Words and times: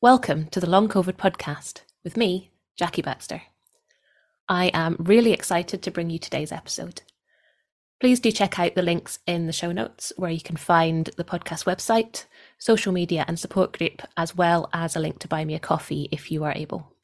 Welcome 0.00 0.46
to 0.50 0.60
the 0.60 0.70
Long 0.70 0.86
COVID 0.88 1.14
podcast 1.14 1.80
with 2.04 2.16
me, 2.16 2.52
Jackie 2.76 3.02
Baxter. 3.02 3.42
I 4.48 4.66
am 4.72 4.94
really 5.00 5.32
excited 5.32 5.82
to 5.82 5.90
bring 5.90 6.08
you 6.08 6.20
today's 6.20 6.52
episode. 6.52 7.02
Please 7.98 8.20
do 8.20 8.30
check 8.30 8.60
out 8.60 8.76
the 8.76 8.82
links 8.82 9.18
in 9.26 9.48
the 9.48 9.52
show 9.52 9.72
notes 9.72 10.12
where 10.16 10.30
you 10.30 10.40
can 10.40 10.56
find 10.56 11.10
the 11.16 11.24
podcast 11.24 11.64
website, 11.64 12.26
social 12.58 12.92
media, 12.92 13.24
and 13.26 13.40
support 13.40 13.76
group, 13.76 14.02
as 14.16 14.36
well 14.36 14.70
as 14.72 14.94
a 14.94 15.00
link 15.00 15.18
to 15.18 15.26
buy 15.26 15.44
me 15.44 15.56
a 15.56 15.58
coffee 15.58 16.08
if 16.12 16.30
you 16.30 16.44
are 16.44 16.54
able. 16.54 16.94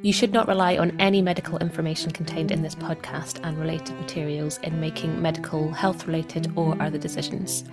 You 0.00 0.12
should 0.12 0.32
not 0.32 0.46
rely 0.46 0.76
on 0.76 1.00
any 1.00 1.22
medical 1.22 1.58
information 1.58 2.12
contained 2.12 2.52
in 2.52 2.62
this 2.62 2.76
podcast 2.76 3.40
and 3.42 3.58
related 3.58 3.96
materials 3.96 4.58
in 4.58 4.78
making 4.78 5.20
medical, 5.20 5.72
health 5.72 6.06
related, 6.06 6.52
or 6.54 6.80
other 6.80 6.98
decisions. 6.98 7.64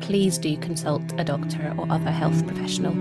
Please 0.00 0.38
do 0.38 0.56
consult 0.58 1.02
a 1.18 1.24
doctor 1.24 1.74
or 1.76 1.90
other 1.90 2.12
health 2.12 2.46
professional. 2.46 2.94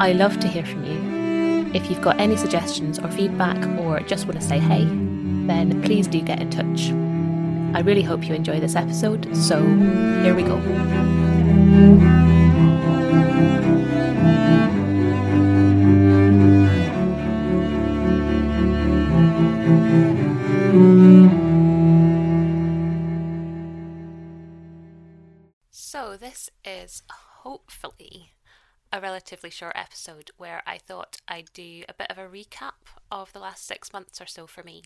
I 0.00 0.12
love 0.12 0.40
to 0.40 0.48
hear 0.48 0.64
from 0.64 0.82
you. 0.82 1.70
If 1.74 1.90
you've 1.90 2.00
got 2.00 2.18
any 2.18 2.34
suggestions 2.34 2.98
or 2.98 3.10
feedback 3.10 3.58
or 3.78 4.00
just 4.00 4.24
want 4.24 4.40
to 4.40 4.46
say 4.46 4.58
hey, 4.58 4.86
then 4.86 5.82
please 5.82 6.06
do 6.06 6.22
get 6.22 6.40
in 6.40 6.48
touch. 6.48 6.88
I 7.76 7.82
really 7.82 8.00
hope 8.00 8.26
you 8.26 8.34
enjoy 8.34 8.60
this 8.60 8.76
episode, 8.76 9.36
so 9.36 9.62
here 10.22 10.34
we 10.34 10.42
go. 10.42 10.58
So, 25.70 26.16
this 26.16 26.48
is 26.64 27.02
hopefully 27.42 28.29
a 28.92 29.00
relatively 29.00 29.50
short 29.50 29.76
episode 29.76 30.30
where 30.36 30.62
I 30.66 30.78
thought 30.78 31.20
I'd 31.28 31.52
do 31.52 31.84
a 31.88 31.94
bit 31.94 32.10
of 32.10 32.18
a 32.18 32.28
recap 32.28 32.90
of 33.10 33.32
the 33.32 33.38
last 33.38 33.66
six 33.66 33.92
months 33.92 34.20
or 34.20 34.26
so 34.26 34.46
for 34.46 34.62
me 34.62 34.82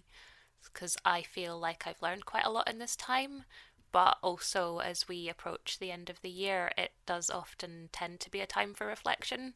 because 0.64 0.96
I 1.04 1.22
feel 1.22 1.58
like 1.58 1.86
I've 1.86 2.02
learned 2.02 2.26
quite 2.26 2.44
a 2.44 2.50
lot 2.50 2.68
in 2.68 2.78
this 2.78 2.96
time. 2.96 3.44
But 3.92 4.18
also, 4.22 4.78
as 4.78 5.06
we 5.06 5.28
approach 5.28 5.78
the 5.78 5.92
end 5.92 6.10
of 6.10 6.20
the 6.20 6.30
year, 6.30 6.72
it 6.76 6.92
does 7.06 7.30
often 7.30 7.90
tend 7.92 8.18
to 8.20 8.30
be 8.30 8.40
a 8.40 8.46
time 8.46 8.74
for 8.74 8.86
reflection. 8.86 9.54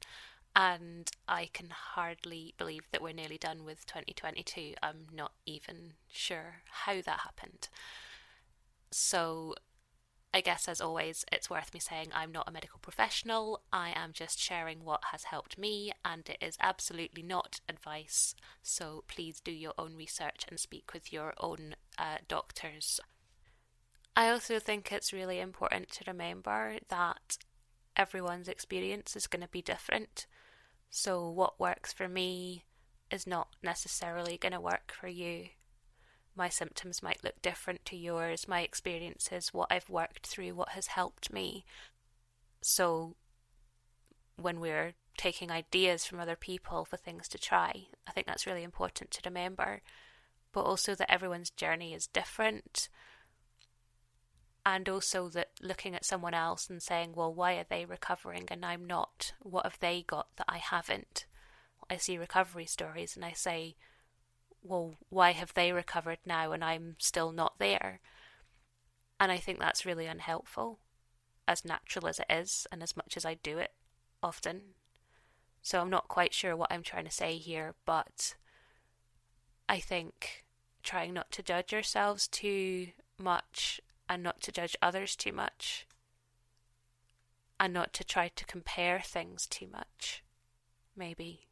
And 0.55 1.11
I 1.27 1.51
can 1.53 1.71
hardly 1.71 2.55
believe 2.57 2.87
that 2.93 3.03
we're 3.03 3.13
nearly 3.13 3.39
done 3.39 3.65
with 3.65 3.85
2022. 3.87 4.75
I'm 4.81 5.07
not 5.13 5.33
even 5.45 5.95
sure 6.09 6.63
how 6.71 7.01
that 7.03 7.21
happened. 7.21 7.69
So, 8.93 9.57
I 10.33 10.43
guess, 10.43 10.69
as 10.69 10.81
always, 10.81 11.25
it's 11.33 11.49
worth 11.49 11.73
me 11.73 11.81
saying 11.81 12.09
I'm 12.13 12.31
not 12.31 12.49
a 12.49 12.53
medical 12.53 12.79
professional. 12.81 13.63
I 13.73 13.93
am 13.97 14.13
just 14.13 14.39
sharing 14.39 14.85
what 14.85 15.05
has 15.11 15.25
helped 15.25 15.57
me, 15.57 15.93
and 16.05 16.29
it 16.29 16.37
is 16.43 16.59
absolutely 16.61 17.23
not 17.23 17.61
advice. 17.69 18.35
So 18.63 19.05
please 19.09 19.41
do 19.41 19.51
your 19.51 19.73
own 19.79 19.97
research 19.97 20.45
and 20.49 20.61
speak 20.61 20.93
with 20.93 21.13
your 21.13 21.33
own 21.41 21.77
uh, 21.97 22.19
doctors. 22.29 23.01
I 24.15 24.29
also 24.29 24.59
think 24.59 24.93
it's 24.93 25.13
really 25.15 25.41
important 25.41 25.91
to 25.93 26.05
remember 26.07 26.77
that 26.89 27.39
everyone's 27.97 28.49
experience 28.49 29.17
is 29.17 29.27
going 29.27 29.43
to 29.43 29.49
be 29.49 29.63
different. 29.63 30.27
So, 30.91 31.29
what 31.29 31.61
works 31.61 31.93
for 31.93 32.09
me 32.09 32.65
is 33.11 33.27
not 33.27 33.49
necessarily 33.63 34.37
going 34.37 34.53
to 34.53 34.61
work 34.61 34.93
for 34.93 35.09
you 35.09 35.49
my 36.39 36.49
symptoms 36.49 37.03
might 37.03 37.23
look 37.25 37.43
different 37.43 37.85
to 37.87 37.97
yours, 37.97 38.49
my 38.49 38.61
experiences, 38.61 39.53
what 39.53 39.71
I've 39.71 39.91
worked 39.91 40.27
through, 40.27 40.55
what 40.55 40.71
has 40.71 40.87
helped 40.87 41.33
me. 41.33 41.65
So, 42.63 43.17
when 44.37 44.61
we're 44.61 44.95
taking 45.17 45.51
ideas 45.51 46.07
from 46.07 46.21
other 46.21 46.37
people 46.37 46.85
for 46.85 46.97
things 46.97 47.29
to 47.29 47.39
try, 47.39 47.89
I 48.07 48.13
think 48.13 48.27
that's 48.27 48.47
really 48.47 48.63
important 48.63 49.11
to 49.11 49.21
remember. 49.25 49.83
But 50.53 50.63
also 50.63 50.95
that 50.95 51.13
everyone's 51.13 51.51
journey 51.51 51.93
is 51.93 52.07
different. 52.07 52.89
And 54.65 54.89
also 54.89 55.29
that 55.31 55.51
looking 55.61 55.95
at 55.95 56.05
someone 56.05 56.35
else 56.35 56.71
and 56.71 56.83
saying, 56.83 57.13
well, 57.15 57.35
why 57.35 57.55
are 57.55 57.67
they 57.69 57.85
recovering 57.85 58.45
and 58.51 58.65
I'm 58.65 58.87
not? 58.87 59.33
What 59.41 59.65
have 59.65 59.79
they 59.81 60.05
got 60.07 60.29
that 60.37 60.47
I 60.49 60.59
haven't? 60.59 61.27
I 61.91 61.97
see 61.97 62.17
recovery 62.17 62.67
stories 62.67 63.17
and 63.17 63.25
I 63.25 63.33
say, 63.33 63.77
well, 64.63 64.95
why 65.09 65.33
have 65.33 65.55
they 65.55 65.73
recovered 65.73 66.19
now 66.25 66.53
and 66.53 66.65
I'm 66.65 66.97
still 66.99 67.33
not 67.33 67.59
there? 67.59 68.01
And 69.21 69.33
I 69.33 69.39
think 69.39 69.59
that's 69.59 69.87
really 69.87 70.07
unhelpful, 70.07 70.79
as 71.47 71.65
natural 71.65 72.07
as 72.07 72.21
it 72.21 72.27
is, 72.31 72.67
and 72.71 72.83
as 72.83 72.97
much 72.97 73.17
as 73.17 73.25
I 73.25 73.35
do 73.35 73.59
it 73.59 73.73
often. 74.23 74.75
So 75.63 75.81
I'm 75.81 75.91
not 75.91 76.09
quite 76.09 76.35
sure 76.35 76.57
what 76.57 76.73
I'm 76.73 76.83
trying 76.83 77.05
to 77.05 77.11
say 77.11 77.37
here, 77.37 77.75
but 77.85 78.35
I 79.69 79.81
think 79.81 80.45
trying 80.83 81.13
not 81.13 81.31
to 81.33 81.43
judge 81.43 81.75
ourselves 81.75 82.29
too 82.29 82.89
much 83.19 83.81
and 84.09 84.23
not 84.23 84.41
to 84.43 84.53
judge 84.53 84.77
others 84.81 85.17
too 85.17 85.33
much 85.33 85.87
and 87.61 87.73
not 87.75 87.93
to 87.93 88.05
try 88.05 88.29
to 88.29 88.45
compare 88.45 89.01
things 89.01 89.47
too 89.47 89.67
much, 89.67 90.23
maybe. 90.97 91.48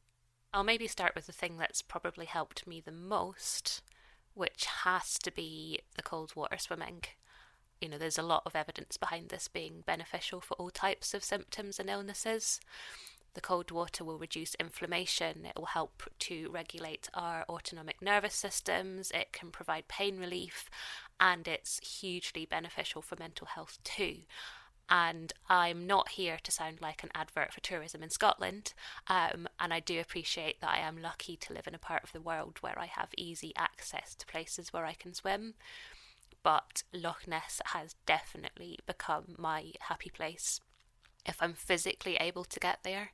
I'll 0.57 0.65
maybe 0.65 0.87
start 0.87 1.15
with 1.15 1.27
the 1.27 1.35
thing 1.35 1.59
that's 1.59 1.83
probably 1.83 2.25
helped 2.25 2.67
me 2.67 2.81
the 2.81 2.91
most, 2.91 3.83
which 4.33 4.65
has 4.85 5.19
to 5.19 5.31
be 5.31 5.81
the 5.97 6.03
cold 6.03 6.35
water 6.35 6.57
swimming. 6.57 7.03
You 7.79 7.91
know, 7.91 7.99
there's 7.99 8.17
a 8.17 8.23
lot 8.23 8.45
of 8.47 8.57
evidence 8.57 8.97
behind 8.97 9.29
this 9.29 9.49
being 9.49 9.85
beneficial 9.85 10.41
for 10.41 10.55
all 10.55 10.71
types 10.71 11.13
of 11.13 11.23
symptoms 11.23 11.79
and 11.79 11.91
illnesses. 11.91 12.59
The 13.35 13.43
cold 13.43 13.71
water 13.71 14.03
will 14.03 14.19
reduce 14.19 14.55
inflammation, 14.55 15.45
it 15.45 15.57
will 15.57 15.67
help 15.67 16.05
to 16.21 16.49
regulate 16.51 17.11
our 17.13 17.45
autonomic 17.51 18.01
nervous 18.01 18.35
systems, 18.35 19.11
it 19.11 19.35
can 19.35 19.51
provide 19.51 19.89
pain 19.89 20.19
relief, 20.19 20.71
and 21.21 21.47
it's 21.47 21.87
hugely 21.87 22.47
beneficial 22.47 23.03
for 23.03 23.17
mental 23.17 23.47
health 23.47 23.79
too 23.85 24.21
and 24.89 25.33
I'm 25.49 25.87
not 25.87 26.11
here 26.11 26.39
to 26.43 26.53
sound 26.53 26.81
like 26.81 27.03
an 27.03 27.11
advert 27.15 27.53
for 27.53 27.61
tourism 27.61 28.03
in 28.03 28.11
Scotland. 28.11 28.73
Um, 29.09 29.49
and 29.59 29.73
I 29.75 29.81
do 29.81 29.99
appreciate 29.99 30.61
that 30.61 30.71
I 30.71 30.79
am 30.79 31.03
lucky 31.03 31.37
to 31.37 31.53
live 31.53 31.67
in 31.67 31.75
a 31.75 31.79
part 31.79 32.05
of 32.05 32.13
the 32.13 32.21
world 32.21 32.59
where 32.61 32.79
I 32.79 32.87
have 32.87 33.09
easy 33.17 33.53
access 33.57 34.15
to 34.15 34.27
places 34.27 34.73
where 34.73 34.87
I 34.87 34.95
can 34.95 35.13
swim. 35.13 35.55
But 36.43 36.85
Loch 36.93 37.27
Ness 37.27 37.61
has 37.67 37.97
definitely 38.07 38.79
become 38.87 39.35
my 39.37 39.73
happy 39.81 40.11
place. 40.11 40.61
If 41.25 41.43
I'm 41.43 41.55
physically 41.55 42.15
able 42.17 42.45
to 42.45 42.61
get 42.61 42.81
there, 42.85 43.11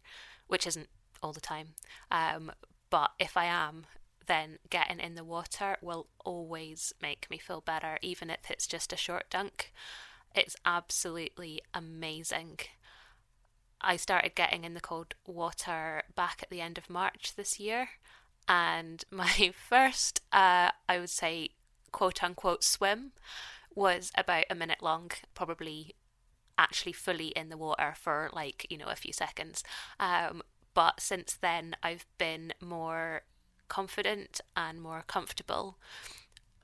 which 0.49 0.66
isn't 0.66 0.88
all 1.22 1.32
the 1.32 1.41
time, 1.41 1.69
um, 2.11 2.53
but 2.91 3.12
if 3.19 3.38
I 3.38 3.47
am, 3.47 3.87
then 4.27 4.59
getting 4.69 5.00
in 5.00 5.15
the 5.15 5.25
water 5.25 5.78
will 5.81 6.09
always 6.25 6.93
make 7.00 7.31
me 7.31 7.38
feel 7.38 7.62
better, 7.62 7.99
even 8.03 8.28
if 8.28 8.50
it's 8.50 8.66
just 8.66 8.93
a 8.93 8.97
short 8.99 9.31
dunk. 9.31 9.72
It's 10.34 10.56
absolutely 10.65 11.60
amazing. 11.75 12.60
I 13.81 13.97
started 13.97 14.34
getting 14.34 14.65
in 14.65 14.75
the 14.75 14.81
cold 14.81 15.15
water 15.26 16.03
back 16.15 16.41
at 16.43 16.50
the 16.50 16.60
end 16.60 16.78
of 16.78 16.88
March 16.88 17.34
this 17.37 17.59
year, 17.59 17.91
and 18.48 19.04
my 19.10 19.53
first, 19.69 20.20
uh, 20.32 20.70
I 20.88 20.98
would 20.98 21.10
say, 21.10 21.50
quote 21.91 22.22
unquote 22.22 22.65
swim 22.65 23.12
was 23.75 24.12
about 24.16 24.44
a 24.50 24.54
minute 24.54 24.82
long, 24.82 25.10
probably 25.34 25.94
actually 26.59 26.93
fully 26.93 27.28
in 27.28 27.49
the 27.49 27.56
water 27.56 27.94
for 27.97 28.31
like, 28.32 28.66
you 28.70 28.78
know, 28.78 28.87
a 28.87 28.97
few 28.97 29.12
seconds. 29.12 29.64
Um, 29.99 30.43
but 30.75 31.00
since 31.00 31.37
then, 31.41 31.76
I've 31.82 32.06
been 32.19 32.53
more 32.60 33.22
confident 33.69 34.41
and 34.56 34.81
more 34.81 35.03
comfortable. 35.06 35.78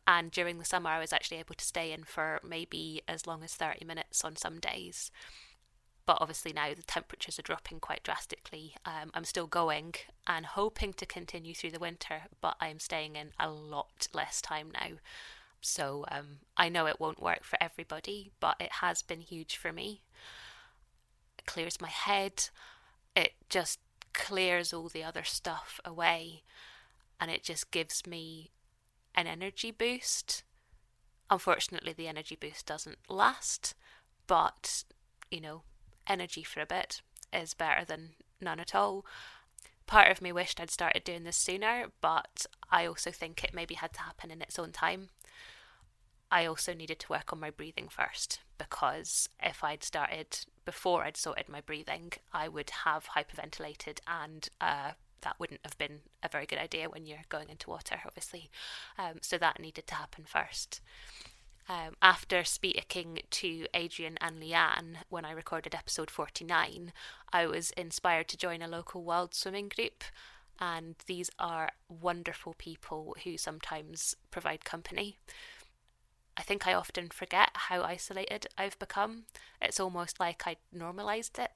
And 0.08 0.30
during 0.30 0.58
the 0.58 0.64
summer, 0.64 0.88
I 0.88 1.00
was 1.00 1.12
actually 1.12 1.36
able 1.36 1.54
to 1.54 1.64
stay 1.64 1.92
in 1.92 2.02
for 2.02 2.41
maybe 2.42 3.02
as 3.06 3.26
long 3.26 3.44
as 3.44 3.54
30 3.54 3.84
minutes 3.84 4.24
on 4.24 4.36
some 4.36 4.58
days. 4.58 5.10
But 6.06 6.16
obviously, 6.22 6.54
now 6.54 6.72
the 6.74 6.82
temperatures 6.82 7.38
are 7.38 7.42
dropping 7.42 7.80
quite 7.80 8.04
drastically. 8.04 8.74
Um, 8.86 9.10
I'm 9.12 9.26
still 9.26 9.47
going 9.47 9.97
and 10.27 10.47
hoping 10.47 10.94
to 10.94 11.04
continue 11.04 11.54
through 11.54 11.72
the 11.72 11.78
winter, 11.78 12.22
but 12.41 12.56
I'm 12.59 12.78
staying 12.78 13.16
in 13.16 13.33
a 13.38 13.50
lot 13.50 14.09
less 14.15 14.41
time 14.41 14.71
now. 14.72 14.97
So 15.60 16.06
um, 16.10 16.38
I 16.56 16.71
know 16.71 16.86
it 16.86 16.98
won't 16.98 17.22
work 17.22 17.44
for 17.44 17.59
everybody, 17.62 18.30
but 18.41 18.56
it 18.59 18.72
has 18.80 19.03
been 19.03 19.21
huge 19.21 19.59
for 19.59 19.74
me. 19.74 20.00
It 21.38 21.44
clears 21.44 21.83
my 21.83 21.91
head, 21.91 22.48
it 23.15 23.33
just 23.50 23.78
clears 24.15 24.72
all 24.72 24.88
the 24.88 25.04
other 25.04 25.24
stuff 25.24 25.80
away, 25.84 26.44
and 27.21 27.30
it 27.30 27.42
just 27.42 27.71
gives 27.71 28.06
me 28.06 28.53
an 29.18 29.26
energy 29.26 29.72
boost. 29.72 30.44
Unfortunately, 31.28 31.92
the 31.92 32.06
energy 32.06 32.36
boost 32.41 32.66
doesn't 32.66 32.98
last, 33.09 33.74
but 34.28 34.84
you 35.30 35.41
know, 35.41 35.62
energy 36.06 36.44
for 36.44 36.60
a 36.60 36.66
bit 36.66 37.03
is 37.32 37.53
better 37.53 37.84
than 37.84 38.10
none 38.41 38.60
at 38.60 38.76
all. 38.76 39.04
Part 39.86 40.10
of 40.10 40.22
me 40.22 40.30
wished 40.30 40.60
I'd 40.60 40.70
started 40.70 41.03
doing 41.03 41.24
this 41.24 41.36
sooner, 41.36 41.86
but 42.00 42.47
I 42.70 42.86
also 42.86 43.10
think 43.10 43.42
it 43.42 43.53
maybe 43.53 43.74
had 43.74 43.92
to 43.94 44.03
happen 44.03 44.30
in 44.30 44.41
its 44.41 44.59
own 44.59 44.70
time. 44.70 45.09
I 46.30 46.47
also 46.47 46.72
needed 46.72 47.00
to 47.00 47.09
work 47.10 47.32
on 47.32 47.41
my 47.41 47.50
breathing 47.50 47.88
first 47.88 48.41
because 48.56 49.28
if 49.42 49.64
I'd 49.64 49.82
started 49.82 50.38
before 50.64 51.03
I'd 51.03 51.16
sorted 51.16 51.48
my 51.48 51.60
breathing, 51.60 52.12
I 52.32 52.48
would 52.48 52.71
have 52.84 53.09
hyperventilated 53.16 53.98
and 54.06 54.48
uh, 54.60 54.92
that 55.22 55.36
wouldn't 55.38 55.60
have 55.65 55.78
been 55.78 56.00
a 56.22 56.28
very 56.28 56.47
good 56.47 56.59
idea 56.59 56.88
when 56.88 57.06
you're 57.06 57.18
going 57.28 57.48
into 57.48 57.70
water, 57.70 58.00
obviously. 58.06 58.50
Um, 58.98 59.15
so 59.20 59.38
that 59.38 59.60
needed 59.60 59.86
to 59.88 59.94
happen 59.94 60.24
first. 60.26 60.80
Um, 61.68 61.97
after 62.00 62.44
speaking 62.44 63.18
to 63.30 63.66
Adrian 63.74 64.16
and 64.22 64.41
Leanne 64.41 64.97
when 65.10 65.26
I 65.26 65.32
recorded 65.32 65.74
episode 65.74 66.10
49, 66.10 66.92
I 67.30 67.47
was 67.47 67.72
inspired 67.72 68.28
to 68.28 68.38
join 68.38 68.62
a 68.62 68.68
local 68.68 69.04
wild 69.04 69.34
swimming 69.34 69.70
group. 69.74 70.03
And 70.59 70.97
these 71.06 71.30
are 71.38 71.71
wonderful 71.88 72.54
people 72.54 73.14
who 73.22 73.36
sometimes 73.36 74.16
provide 74.30 74.64
company. 74.64 75.18
I 76.36 76.42
think 76.42 76.66
I 76.66 76.72
often 76.72 77.10
forget 77.10 77.50
how 77.53 77.82
isolated 77.82 78.47
I've 78.56 78.78
become. 78.78 79.24
It's 79.60 79.78
almost 79.78 80.18
like 80.18 80.47
I 80.47 80.56
normalised 80.72 81.38
it 81.38 81.50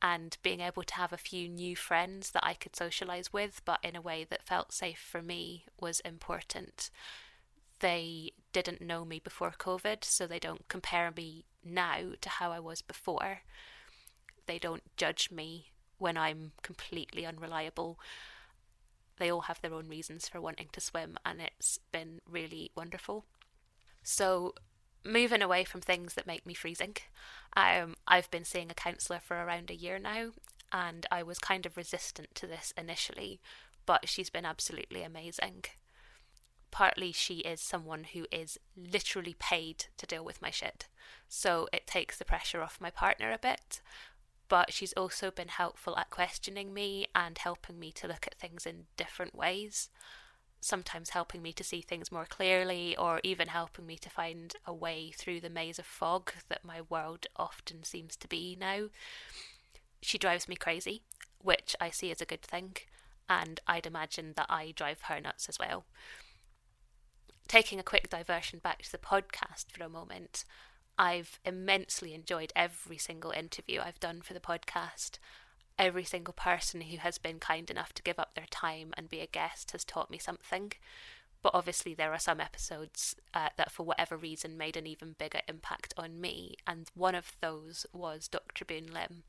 and 0.00 0.36
being 0.42 0.60
able 0.60 0.84
to 0.84 0.94
have 0.94 1.12
a 1.12 1.16
few 1.16 1.48
new 1.48 1.74
friends 1.74 2.30
that 2.30 2.44
I 2.44 2.54
could 2.54 2.76
socialize 2.76 3.32
with, 3.32 3.62
but 3.64 3.80
in 3.82 3.96
a 3.96 4.00
way 4.00 4.24
that 4.30 4.46
felt 4.46 4.72
safe 4.72 4.98
for 4.98 5.22
me, 5.22 5.64
was 5.80 6.00
important. 6.00 6.90
They 7.80 8.32
didn't 8.52 8.80
know 8.80 9.04
me 9.04 9.18
before 9.18 9.52
COVID, 9.56 10.04
so 10.04 10.26
they 10.26 10.38
don't 10.38 10.68
compare 10.68 11.12
me 11.16 11.44
now 11.64 12.12
to 12.20 12.28
how 12.28 12.52
I 12.52 12.60
was 12.60 12.82
before. 12.82 13.40
They 14.46 14.58
don't 14.58 14.82
judge 14.96 15.30
me 15.30 15.72
when 15.98 16.16
I'm 16.16 16.52
completely 16.62 17.26
unreliable. 17.26 17.98
They 19.18 19.30
all 19.30 19.42
have 19.42 19.60
their 19.60 19.74
own 19.74 19.88
reasons 19.88 20.28
for 20.28 20.40
wanting 20.40 20.68
to 20.72 20.80
swim, 20.80 21.18
and 21.24 21.40
it's 21.40 21.78
been 21.90 22.20
really 22.28 22.70
wonderful. 22.76 23.24
So, 24.02 24.54
moving 25.04 25.42
away 25.42 25.64
from 25.64 25.80
things 25.80 26.14
that 26.14 26.26
make 26.26 26.46
me 26.46 26.54
freezing. 26.54 26.96
Um, 27.56 27.94
I've 28.06 28.30
been 28.30 28.44
seeing 28.44 28.70
a 28.70 28.74
counsellor 28.74 29.20
for 29.20 29.36
around 29.36 29.70
a 29.70 29.76
year 29.76 29.98
now, 29.98 30.30
and 30.72 31.06
I 31.10 31.22
was 31.22 31.38
kind 31.38 31.66
of 31.66 31.76
resistant 31.76 32.34
to 32.36 32.46
this 32.46 32.72
initially, 32.76 33.40
but 33.86 34.08
she's 34.08 34.30
been 34.30 34.44
absolutely 34.44 35.02
amazing. 35.02 35.64
Partly, 36.70 37.12
she 37.12 37.36
is 37.38 37.60
someone 37.60 38.04
who 38.12 38.26
is 38.30 38.58
literally 38.76 39.34
paid 39.38 39.86
to 39.96 40.06
deal 40.06 40.24
with 40.24 40.42
my 40.42 40.50
shit, 40.50 40.88
so 41.28 41.68
it 41.72 41.86
takes 41.86 42.18
the 42.18 42.24
pressure 42.24 42.62
off 42.62 42.80
my 42.80 42.90
partner 42.90 43.32
a 43.32 43.38
bit. 43.38 43.80
But 44.48 44.72
she's 44.72 44.92
also 44.94 45.30
been 45.30 45.48
helpful 45.48 45.96
at 45.98 46.10
questioning 46.10 46.72
me 46.72 47.06
and 47.14 47.36
helping 47.36 47.78
me 47.78 47.92
to 47.92 48.06
look 48.06 48.26
at 48.26 48.38
things 48.38 48.64
in 48.64 48.86
different 48.96 49.34
ways 49.34 49.90
sometimes 50.60 51.10
helping 51.10 51.42
me 51.42 51.52
to 51.52 51.64
see 51.64 51.80
things 51.80 52.10
more 52.10 52.26
clearly 52.26 52.96
or 52.96 53.20
even 53.22 53.48
helping 53.48 53.86
me 53.86 53.96
to 53.98 54.10
find 54.10 54.54
a 54.66 54.74
way 54.74 55.12
through 55.16 55.40
the 55.40 55.50
maze 55.50 55.78
of 55.78 55.86
fog 55.86 56.32
that 56.48 56.64
my 56.64 56.80
world 56.82 57.26
often 57.36 57.84
seems 57.84 58.16
to 58.16 58.28
be 58.28 58.56
now. 58.58 58.88
She 60.00 60.18
drives 60.18 60.48
me 60.48 60.56
crazy, 60.56 61.02
which 61.42 61.74
I 61.80 61.90
see 61.90 62.10
as 62.10 62.20
a 62.20 62.26
good 62.26 62.42
thing, 62.42 62.76
and 63.28 63.60
I'd 63.66 63.86
imagine 63.86 64.32
that 64.36 64.46
I 64.48 64.72
drive 64.74 65.02
her 65.02 65.20
nuts 65.20 65.48
as 65.48 65.58
well. 65.58 65.84
Taking 67.46 67.80
a 67.80 67.84
quick 67.84 68.10
diversion 68.10 68.60
back 68.62 68.82
to 68.82 68.92
the 68.92 68.98
podcast 68.98 69.70
for 69.70 69.82
a 69.82 69.88
moment, 69.88 70.44
I've 70.98 71.38
immensely 71.44 72.12
enjoyed 72.12 72.52
every 72.56 72.98
single 72.98 73.30
interview 73.30 73.80
I've 73.80 74.00
done 74.00 74.20
for 74.20 74.34
the 74.34 74.40
podcast 74.40 75.18
every 75.78 76.04
single 76.04 76.34
person 76.34 76.80
who 76.82 76.98
has 76.98 77.18
been 77.18 77.38
kind 77.38 77.70
enough 77.70 77.92
to 77.94 78.02
give 78.02 78.18
up 78.18 78.34
their 78.34 78.46
time 78.50 78.92
and 78.96 79.08
be 79.08 79.20
a 79.20 79.26
guest 79.26 79.70
has 79.72 79.84
taught 79.84 80.10
me 80.10 80.18
something. 80.18 80.72
But 81.40 81.54
obviously, 81.54 81.94
there 81.94 82.12
are 82.12 82.18
some 82.18 82.40
episodes 82.40 83.14
uh, 83.32 83.50
that, 83.56 83.70
for 83.70 83.84
whatever 83.84 84.16
reason, 84.16 84.58
made 84.58 84.76
an 84.76 84.86
even 84.86 85.14
bigger 85.18 85.40
impact 85.48 85.94
on 85.96 86.20
me, 86.20 86.56
and 86.66 86.90
one 86.94 87.14
of 87.14 87.36
those 87.40 87.86
was 87.92 88.26
Dr. 88.26 88.64
Boon 88.64 88.92
Lim. 88.92 89.22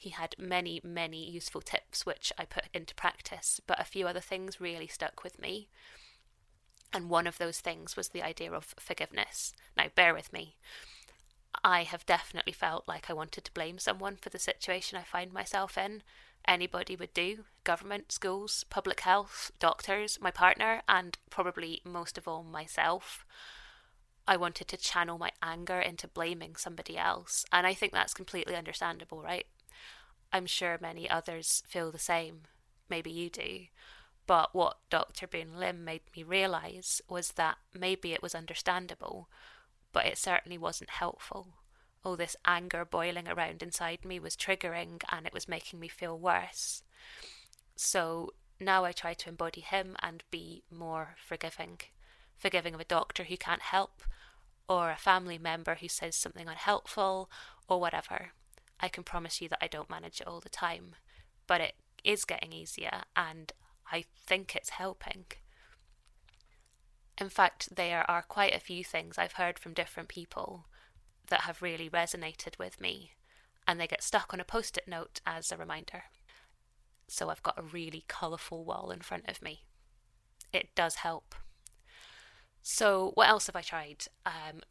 He 0.00 0.10
had 0.10 0.34
many, 0.38 0.80
many 0.82 1.28
useful 1.28 1.60
tips 1.60 2.04
which 2.04 2.32
I 2.38 2.44
put 2.44 2.64
into 2.74 2.94
practice, 2.94 3.60
but 3.66 3.80
a 3.80 3.84
few 3.84 4.06
other 4.06 4.20
things 4.20 4.60
really 4.60 4.88
stuck 4.88 5.22
with 5.22 5.40
me. 5.40 5.68
And 6.92 7.10
one 7.10 7.26
of 7.26 7.38
those 7.38 7.60
things 7.60 7.96
was 7.96 8.08
the 8.08 8.22
idea 8.22 8.52
of 8.52 8.74
forgiveness. 8.78 9.52
Now, 9.76 9.86
bear 9.94 10.14
with 10.14 10.32
me. 10.32 10.56
I 11.64 11.82
have 11.82 12.06
definitely 12.06 12.52
felt 12.52 12.86
like 12.86 13.10
I 13.10 13.14
wanted 13.14 13.44
to 13.44 13.52
blame 13.52 13.78
someone 13.78 14.16
for 14.16 14.28
the 14.28 14.38
situation 14.38 14.98
I 14.98 15.02
find 15.02 15.32
myself 15.32 15.76
in. 15.76 16.02
Anybody 16.46 16.96
would 16.96 17.12
do 17.12 17.44
government, 17.64 18.12
schools, 18.12 18.64
public 18.70 19.00
health, 19.00 19.50
doctors, 19.58 20.18
my 20.20 20.30
partner, 20.30 20.82
and 20.88 21.18
probably 21.30 21.82
most 21.84 22.16
of 22.16 22.28
all 22.28 22.42
myself. 22.42 23.26
I 24.26 24.36
wanted 24.36 24.68
to 24.68 24.76
channel 24.76 25.18
my 25.18 25.30
anger 25.42 25.80
into 25.80 26.06
blaming 26.06 26.56
somebody 26.56 26.96
else, 26.96 27.44
and 27.52 27.66
I 27.66 27.74
think 27.74 27.92
that's 27.92 28.14
completely 28.14 28.54
understandable, 28.54 29.22
right? 29.22 29.46
I'm 30.32 30.46
sure 30.46 30.78
many 30.80 31.08
others 31.08 31.62
feel 31.66 31.90
the 31.90 31.98
same. 31.98 32.42
Maybe 32.88 33.10
you 33.10 33.30
do. 33.30 33.66
But 34.26 34.54
what 34.54 34.76
Dr. 34.90 35.26
Boon 35.26 35.58
Lim 35.58 35.84
made 35.84 36.02
me 36.14 36.22
realise 36.22 37.00
was 37.08 37.32
that 37.32 37.56
maybe 37.72 38.12
it 38.12 38.22
was 38.22 38.34
understandable 38.34 39.28
but 39.92 40.06
it 40.06 40.18
certainly 40.18 40.58
wasn't 40.58 40.90
helpful. 40.90 41.48
All 42.04 42.16
this 42.16 42.36
anger 42.44 42.84
boiling 42.84 43.28
around 43.28 43.62
inside 43.62 44.04
me 44.04 44.20
was 44.20 44.36
triggering 44.36 45.02
and 45.10 45.26
it 45.26 45.34
was 45.34 45.48
making 45.48 45.80
me 45.80 45.88
feel 45.88 46.18
worse. 46.18 46.82
So 47.76 48.32
now 48.60 48.84
I 48.84 48.92
try 48.92 49.14
to 49.14 49.28
embody 49.28 49.60
him 49.60 49.96
and 50.02 50.24
be 50.30 50.62
more 50.70 51.16
forgiving. 51.24 51.80
Forgiving 52.36 52.74
of 52.74 52.80
a 52.80 52.84
doctor 52.84 53.24
who 53.24 53.36
can't 53.36 53.62
help, 53.62 54.02
or 54.68 54.90
a 54.90 54.96
family 54.96 55.38
member 55.38 55.76
who 55.76 55.88
says 55.88 56.14
something 56.16 56.48
unhelpful, 56.48 57.30
or 57.68 57.80
whatever. 57.80 58.32
I 58.80 58.88
can 58.88 59.02
promise 59.02 59.40
you 59.40 59.48
that 59.48 59.62
I 59.62 59.66
don't 59.66 59.90
manage 59.90 60.20
it 60.20 60.26
all 60.26 60.40
the 60.40 60.48
time, 60.48 60.94
but 61.46 61.60
it 61.60 61.74
is 62.04 62.24
getting 62.24 62.52
easier 62.52 63.02
and 63.16 63.52
I 63.90 64.04
think 64.26 64.54
it's 64.54 64.70
helping. 64.70 65.24
In 67.20 67.28
fact, 67.28 67.74
there 67.74 68.08
are 68.08 68.22
quite 68.22 68.54
a 68.54 68.60
few 68.60 68.84
things 68.84 69.18
I've 69.18 69.32
heard 69.32 69.58
from 69.58 69.74
different 69.74 70.08
people 70.08 70.66
that 71.28 71.42
have 71.42 71.62
really 71.62 71.90
resonated 71.90 72.58
with 72.58 72.80
me, 72.80 73.12
and 73.66 73.80
they 73.80 73.86
get 73.86 74.02
stuck 74.02 74.32
on 74.32 74.40
a 74.40 74.44
post 74.44 74.78
it 74.78 74.86
note 74.86 75.20
as 75.26 75.50
a 75.50 75.56
reminder. 75.56 76.04
So 77.08 77.28
I've 77.28 77.42
got 77.42 77.58
a 77.58 77.62
really 77.62 78.04
colourful 78.06 78.64
wall 78.64 78.90
in 78.90 79.00
front 79.00 79.28
of 79.28 79.42
me. 79.42 79.64
It 80.52 80.74
does 80.74 80.96
help. 80.96 81.34
So, 82.62 83.12
what 83.14 83.28
else 83.28 83.46
have 83.46 83.56
I 83.56 83.62
tried? 83.62 84.06
Um. 84.24 84.62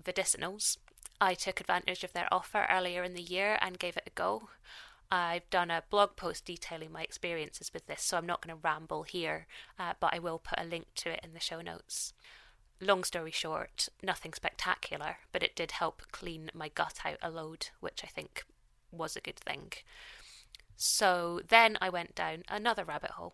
I 1.19 1.33
took 1.33 1.59
advantage 1.59 2.03
of 2.03 2.13
their 2.13 2.27
offer 2.31 2.67
earlier 2.69 3.03
in 3.03 3.13
the 3.13 3.21
year 3.21 3.57
and 3.61 3.79
gave 3.79 3.97
it 3.97 4.03
a 4.07 4.11
go. 4.11 4.49
I've 5.11 5.49
done 5.49 5.71
a 5.71 5.83
blog 5.89 6.15
post 6.15 6.45
detailing 6.45 6.91
my 6.91 7.01
experiences 7.01 7.71
with 7.73 7.87
this, 7.87 8.03
so 8.03 8.17
I'm 8.17 8.25
not 8.25 8.45
going 8.45 8.55
to 8.55 8.61
ramble 8.61 9.03
here, 9.03 9.47
uh, 9.79 9.93
but 9.99 10.13
I 10.13 10.19
will 10.19 10.39
put 10.39 10.59
a 10.59 10.65
link 10.65 10.87
to 10.95 11.11
it 11.11 11.21
in 11.23 11.33
the 11.33 11.39
show 11.39 11.61
notes. 11.61 12.13
Long 12.81 13.03
story 13.03 13.31
short, 13.31 13.89
nothing 14.03 14.33
spectacular, 14.33 15.17
but 15.31 15.43
it 15.43 15.55
did 15.55 15.71
help 15.71 16.03
clean 16.11 16.51
my 16.53 16.69
gut 16.69 16.99
out 17.05 17.17
a 17.21 17.31
load, 17.31 17.69
which 17.79 18.01
I 18.03 18.07
think 18.07 18.45
was 18.91 19.15
a 19.15 19.21
good 19.21 19.37
thing. 19.37 19.73
So 20.75 21.41
then 21.47 21.77
I 21.81 21.89
went 21.89 22.13
down 22.13 22.43
another 22.49 22.83
rabbit 22.83 23.11
hole. 23.11 23.33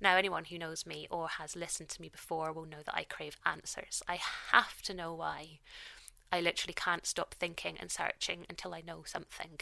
Now, 0.00 0.16
anyone 0.16 0.44
who 0.44 0.58
knows 0.58 0.84
me 0.84 1.06
or 1.10 1.28
has 1.28 1.56
listened 1.56 1.88
to 1.90 2.02
me 2.02 2.10
before 2.10 2.52
will 2.52 2.66
know 2.66 2.82
that 2.84 2.94
I 2.94 3.04
crave 3.04 3.38
answers. 3.46 4.02
I 4.06 4.18
have 4.50 4.82
to 4.82 4.94
know 4.94 5.14
why. 5.14 5.60
I 6.30 6.40
literally 6.40 6.74
can't 6.74 7.06
stop 7.06 7.32
thinking 7.32 7.78
and 7.80 7.90
searching 7.90 8.44
until 8.50 8.74
I 8.74 8.82
know 8.82 9.04
something. 9.06 9.60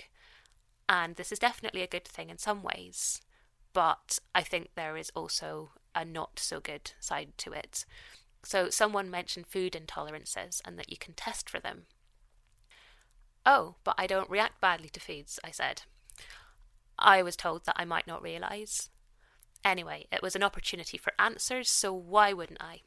And 0.88 1.16
this 1.16 1.32
is 1.32 1.38
definitely 1.38 1.82
a 1.82 1.88
good 1.88 2.04
thing 2.04 2.30
in 2.30 2.38
some 2.38 2.62
ways, 2.62 3.22
but 3.72 4.18
I 4.34 4.42
think 4.42 4.70
there 4.74 4.96
is 4.96 5.10
also 5.14 5.70
a 5.94 6.04
not 6.04 6.38
so 6.38 6.60
good 6.60 6.92
side 7.00 7.32
to 7.38 7.52
it. 7.52 7.84
So, 8.44 8.68
someone 8.68 9.10
mentioned 9.10 9.46
food 9.46 9.72
intolerances 9.72 10.60
and 10.64 10.78
that 10.78 10.90
you 10.90 10.98
can 10.98 11.14
test 11.14 11.48
for 11.48 11.58
them. 11.58 11.86
Oh, 13.46 13.76
but 13.84 13.94
I 13.96 14.06
don't 14.06 14.28
react 14.28 14.60
badly 14.60 14.90
to 14.90 15.00
foods, 15.00 15.38
I 15.42 15.50
said. 15.50 15.82
I 16.98 17.22
was 17.22 17.36
told 17.36 17.64
that 17.64 17.76
I 17.78 17.84
might 17.84 18.06
not 18.06 18.22
realise. 18.22 18.90
Anyway, 19.64 20.06
it 20.12 20.22
was 20.22 20.36
an 20.36 20.42
opportunity 20.42 20.98
for 20.98 21.12
answers, 21.18 21.70
so 21.70 21.92
why 21.92 22.32
wouldn't 22.32 22.62
I? 22.62 22.82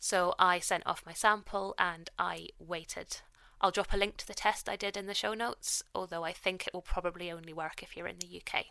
So 0.00 0.34
I 0.38 0.58
sent 0.58 0.86
off 0.86 1.06
my 1.06 1.12
sample 1.12 1.74
and 1.78 2.10
I 2.18 2.48
waited. 2.58 3.18
I'll 3.60 3.70
drop 3.70 3.92
a 3.92 3.96
link 3.96 4.16
to 4.18 4.26
the 4.26 4.34
test 4.34 4.68
I 4.68 4.76
did 4.76 4.96
in 4.96 5.06
the 5.06 5.14
show 5.14 5.34
notes, 5.34 5.82
although 5.94 6.24
I 6.24 6.32
think 6.32 6.66
it 6.66 6.74
will 6.74 6.82
probably 6.82 7.30
only 7.30 7.52
work 7.52 7.82
if 7.82 7.96
you're 7.96 8.06
in 8.06 8.18
the 8.18 8.40
UK, 8.40 8.66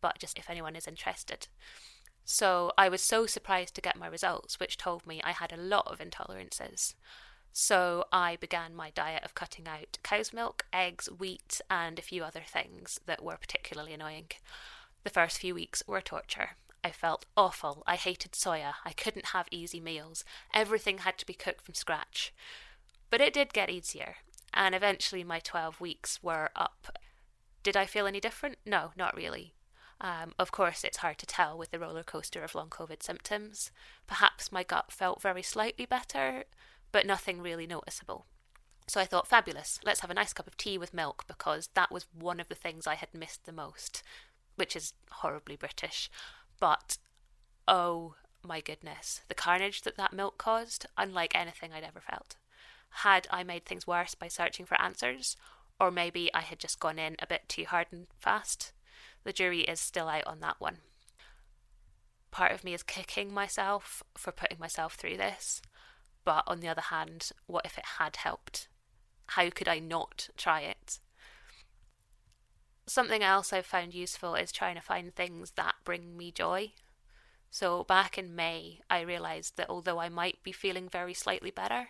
but 0.00 0.18
just 0.18 0.38
if 0.38 0.48
anyone 0.48 0.76
is 0.76 0.86
interested. 0.86 1.48
So 2.24 2.72
I 2.78 2.88
was 2.88 3.02
so 3.02 3.26
surprised 3.26 3.74
to 3.74 3.80
get 3.80 3.98
my 3.98 4.06
results, 4.06 4.58
which 4.58 4.76
told 4.76 5.06
me 5.06 5.20
I 5.22 5.32
had 5.32 5.52
a 5.52 5.56
lot 5.56 5.88
of 5.88 5.98
intolerances. 5.98 6.94
So 7.52 8.04
I 8.12 8.36
began 8.36 8.74
my 8.74 8.90
diet 8.90 9.24
of 9.24 9.34
cutting 9.34 9.66
out 9.66 9.98
cow's 10.02 10.32
milk, 10.32 10.66
eggs, 10.72 11.08
wheat, 11.18 11.60
and 11.68 11.98
a 11.98 12.02
few 12.02 12.22
other 12.22 12.42
things 12.46 13.00
that 13.06 13.24
were 13.24 13.36
particularly 13.36 13.92
annoying. 13.92 14.28
The 15.02 15.10
first 15.10 15.38
few 15.38 15.54
weeks 15.54 15.82
were 15.86 16.00
torture. 16.00 16.50
I 16.82 16.90
felt 16.90 17.26
awful. 17.36 17.82
I 17.86 17.96
hated 17.96 18.32
soya. 18.32 18.74
I 18.84 18.92
couldn't 18.92 19.26
have 19.26 19.48
easy 19.50 19.80
meals. 19.80 20.24
Everything 20.54 20.98
had 20.98 21.18
to 21.18 21.26
be 21.26 21.34
cooked 21.34 21.62
from 21.62 21.74
scratch. 21.74 22.32
But 23.10 23.20
it 23.20 23.34
did 23.34 23.52
get 23.52 23.68
easier, 23.68 24.16
and 24.52 24.74
eventually 24.74 25.24
my 25.24 25.40
12 25.40 25.80
weeks 25.80 26.22
were 26.22 26.50
up. 26.56 26.98
Did 27.62 27.76
I 27.76 27.86
feel 27.86 28.06
any 28.06 28.20
different? 28.20 28.58
No, 28.64 28.92
not 28.96 29.16
really. 29.16 29.54
Um, 30.00 30.32
of 30.38 30.50
course, 30.50 30.82
it's 30.82 30.98
hard 30.98 31.18
to 31.18 31.26
tell 31.26 31.58
with 31.58 31.70
the 31.70 31.78
roller 31.78 32.02
coaster 32.02 32.42
of 32.42 32.54
long 32.54 32.70
COVID 32.70 33.02
symptoms. 33.02 33.70
Perhaps 34.06 34.50
my 34.50 34.62
gut 34.62 34.90
felt 34.90 35.20
very 35.20 35.42
slightly 35.42 35.84
better, 35.84 36.44
but 36.90 37.06
nothing 37.06 37.42
really 37.42 37.66
noticeable. 37.66 38.24
So 38.86 39.00
I 39.00 39.04
thought, 39.04 39.28
fabulous, 39.28 39.78
let's 39.84 40.00
have 40.00 40.10
a 40.10 40.14
nice 40.14 40.32
cup 40.32 40.46
of 40.46 40.56
tea 40.56 40.78
with 40.78 40.94
milk 40.94 41.24
because 41.28 41.68
that 41.74 41.92
was 41.92 42.06
one 42.12 42.40
of 42.40 42.48
the 42.48 42.54
things 42.54 42.86
I 42.86 42.94
had 42.94 43.14
missed 43.14 43.44
the 43.44 43.52
most, 43.52 44.02
which 44.56 44.74
is 44.74 44.94
horribly 45.10 45.54
British. 45.54 46.10
But 46.58 46.96
oh 47.68 48.14
my 48.42 48.60
goodness, 48.60 49.20
the 49.28 49.34
carnage 49.34 49.82
that 49.82 49.96
that 49.96 50.12
milk 50.12 50.38
caused, 50.38 50.86
unlike 50.96 51.34
anything 51.34 51.72
I'd 51.72 51.84
ever 51.84 52.00
felt. 52.00 52.36
Had 52.90 53.26
I 53.30 53.42
made 53.42 53.64
things 53.64 53.86
worse 53.86 54.14
by 54.14 54.28
searching 54.28 54.66
for 54.66 54.80
answers, 54.80 55.36
or 55.80 55.90
maybe 55.90 56.32
I 56.34 56.40
had 56.40 56.58
just 56.58 56.80
gone 56.80 56.98
in 56.98 57.16
a 57.18 57.26
bit 57.26 57.48
too 57.48 57.64
hard 57.64 57.86
and 57.90 58.06
fast? 58.18 58.72
The 59.24 59.32
jury 59.32 59.60
is 59.60 59.80
still 59.80 60.08
out 60.08 60.26
on 60.26 60.40
that 60.40 60.60
one. 60.60 60.78
Part 62.30 62.52
of 62.52 62.62
me 62.64 62.74
is 62.74 62.82
kicking 62.82 63.32
myself 63.32 64.02
for 64.16 64.32
putting 64.32 64.58
myself 64.58 64.94
through 64.94 65.16
this, 65.16 65.62
but 66.24 66.44
on 66.46 66.60
the 66.60 66.68
other 66.68 66.82
hand, 66.82 67.32
what 67.46 67.66
if 67.66 67.78
it 67.78 67.84
had 67.98 68.16
helped? 68.16 68.68
How 69.28 69.50
could 69.50 69.68
I 69.68 69.78
not 69.78 70.28
try 70.36 70.60
it? 70.60 70.98
Something 72.86 73.22
else 73.22 73.52
I've 73.52 73.66
found 73.66 73.94
useful 73.94 74.34
is 74.34 74.52
trying 74.52 74.74
to 74.74 74.80
find 74.80 75.14
things 75.14 75.52
that 75.52 75.76
bring 75.84 76.16
me 76.16 76.32
joy. 76.32 76.72
So 77.50 77.84
back 77.84 78.18
in 78.18 78.34
May, 78.34 78.80
I 78.88 79.00
realised 79.00 79.56
that 79.56 79.70
although 79.70 79.98
I 79.98 80.08
might 80.08 80.42
be 80.42 80.52
feeling 80.52 80.88
very 80.88 81.14
slightly 81.14 81.50
better, 81.50 81.88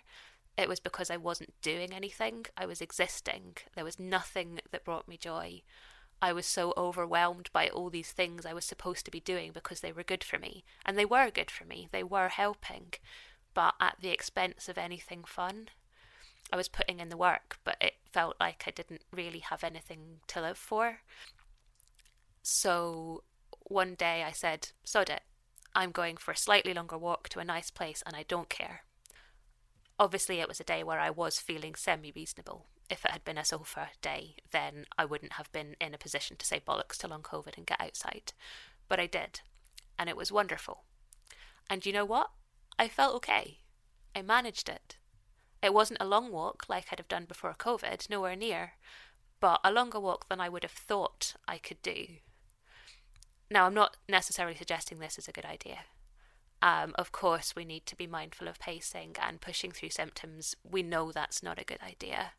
it 0.56 0.68
was 0.68 0.80
because 0.80 1.10
I 1.10 1.16
wasn't 1.16 1.54
doing 1.62 1.92
anything. 1.92 2.46
I 2.56 2.66
was 2.66 2.80
existing. 2.80 3.56
There 3.74 3.84
was 3.84 3.98
nothing 3.98 4.60
that 4.70 4.84
brought 4.84 5.08
me 5.08 5.16
joy. 5.16 5.62
I 6.22 6.32
was 6.32 6.46
so 6.46 6.74
overwhelmed 6.76 7.48
by 7.52 7.68
all 7.68 7.88
these 7.88 8.12
things 8.12 8.44
I 8.44 8.52
was 8.52 8.64
supposed 8.64 9.04
to 9.06 9.10
be 9.10 9.20
doing 9.20 9.52
because 9.52 9.80
they 9.80 9.92
were 9.92 10.02
good 10.02 10.22
for 10.22 10.38
me. 10.38 10.64
And 10.84 10.98
they 10.98 11.06
were 11.06 11.30
good 11.30 11.50
for 11.50 11.64
me, 11.64 11.88
they 11.92 12.02
were 12.02 12.28
helping, 12.28 12.92
but 13.54 13.74
at 13.80 13.96
the 14.00 14.10
expense 14.10 14.68
of 14.68 14.76
anything 14.76 15.24
fun. 15.24 15.68
I 16.52 16.56
was 16.56 16.68
putting 16.68 17.00
in 17.00 17.08
the 17.08 17.16
work, 17.16 17.58
but 17.64 17.76
it 17.80 17.94
felt 18.12 18.36
like 18.38 18.64
I 18.66 18.70
didn't 18.70 19.02
really 19.12 19.38
have 19.38 19.64
anything 19.64 20.20
to 20.26 20.40
live 20.40 20.58
for. 20.58 20.98
So 22.42 23.22
one 23.62 23.94
day 23.94 24.24
I 24.24 24.32
said, 24.32 24.70
Sod 24.84 25.08
it. 25.08 25.22
I'm 25.74 25.92
going 25.92 26.16
for 26.16 26.32
a 26.32 26.36
slightly 26.36 26.74
longer 26.74 26.98
walk 26.98 27.28
to 27.30 27.38
a 27.38 27.44
nice 27.44 27.70
place 27.70 28.02
and 28.04 28.16
I 28.16 28.24
don't 28.24 28.48
care. 28.48 28.82
Obviously, 30.00 30.40
it 30.40 30.48
was 30.48 30.58
a 30.58 30.64
day 30.64 30.82
where 30.82 30.98
I 30.98 31.10
was 31.10 31.38
feeling 31.38 31.76
semi 31.76 32.10
reasonable 32.10 32.66
if 32.90 33.04
it 33.04 33.12
had 33.12 33.24
been 33.24 33.38
a 33.38 33.44
sofa 33.44 33.90
day, 34.02 34.34
then 34.50 34.86
I 34.98 35.04
wouldn't 35.04 35.34
have 35.34 35.50
been 35.52 35.76
in 35.80 35.94
a 35.94 35.98
position 35.98 36.36
to 36.36 36.46
say 36.46 36.60
bollocks 36.60 36.96
to 36.98 37.08
long 37.08 37.22
COVID 37.22 37.56
and 37.56 37.66
get 37.66 37.80
outside. 37.80 38.32
But 38.88 38.98
I 38.98 39.06
did, 39.06 39.40
and 39.98 40.10
it 40.10 40.16
was 40.16 40.32
wonderful. 40.32 40.82
And 41.70 41.86
you 41.86 41.92
know 41.92 42.04
what? 42.04 42.30
I 42.78 42.88
felt 42.88 43.14
okay. 43.16 43.58
I 44.14 44.22
managed 44.22 44.68
it. 44.68 44.96
It 45.62 45.72
wasn't 45.72 46.00
a 46.00 46.06
long 46.06 46.32
walk 46.32 46.64
like 46.68 46.86
I'd 46.90 46.98
have 46.98 47.08
done 47.08 47.26
before 47.26 47.54
COVID, 47.56 48.10
nowhere 48.10 48.34
near, 48.34 48.72
but 49.38 49.60
a 49.62 49.70
longer 49.70 50.00
walk 50.00 50.28
than 50.28 50.40
I 50.40 50.48
would 50.48 50.64
have 50.64 50.72
thought 50.72 51.34
I 51.46 51.58
could 51.58 51.80
do. 51.82 52.06
Now, 53.50 53.66
I'm 53.66 53.74
not 53.74 53.98
necessarily 54.08 54.56
suggesting 54.56 54.98
this 54.98 55.18
is 55.18 55.28
a 55.28 55.32
good 55.32 55.44
idea. 55.44 55.80
Um, 56.62 56.94
of 56.96 57.10
course, 57.10 57.56
we 57.56 57.64
need 57.64 57.86
to 57.86 57.96
be 57.96 58.06
mindful 58.06 58.46
of 58.46 58.58
pacing 58.58 59.16
and 59.20 59.40
pushing 59.40 59.70
through 59.70 59.90
symptoms. 59.90 60.54
We 60.62 60.82
know 60.82 61.10
that's 61.10 61.42
not 61.42 61.60
a 61.60 61.64
good 61.64 61.80
idea 61.82 62.32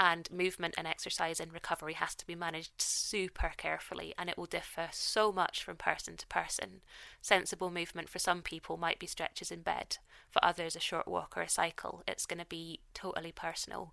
and 0.00 0.30
movement 0.30 0.74
and 0.78 0.86
exercise 0.86 1.40
in 1.40 1.50
recovery 1.50 1.94
has 1.94 2.14
to 2.14 2.26
be 2.26 2.34
managed 2.34 2.80
super 2.80 3.52
carefully 3.56 4.14
and 4.16 4.30
it 4.30 4.38
will 4.38 4.46
differ 4.46 4.88
so 4.92 5.32
much 5.32 5.62
from 5.62 5.76
person 5.76 6.16
to 6.16 6.26
person. 6.28 6.80
Sensible 7.20 7.70
movement 7.70 8.08
for 8.08 8.20
some 8.20 8.42
people 8.42 8.76
might 8.76 9.00
be 9.00 9.06
stretches 9.06 9.50
in 9.50 9.62
bed, 9.62 9.98
for 10.30 10.44
others, 10.44 10.76
a 10.76 10.80
short 10.80 11.08
walk 11.08 11.36
or 11.36 11.42
a 11.42 11.48
cycle. 11.48 12.04
It's 12.06 12.26
going 12.26 12.38
to 12.38 12.46
be 12.46 12.80
totally 12.94 13.32
personal. 13.32 13.92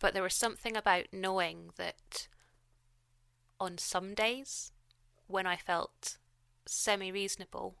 But 0.00 0.12
there 0.12 0.24
was 0.24 0.34
something 0.34 0.76
about 0.76 1.06
knowing 1.12 1.70
that 1.76 2.26
on 3.60 3.78
some 3.78 4.14
days, 4.14 4.72
when 5.28 5.46
I 5.46 5.56
felt 5.56 6.18
semi 6.66 7.12
reasonable, 7.12 7.76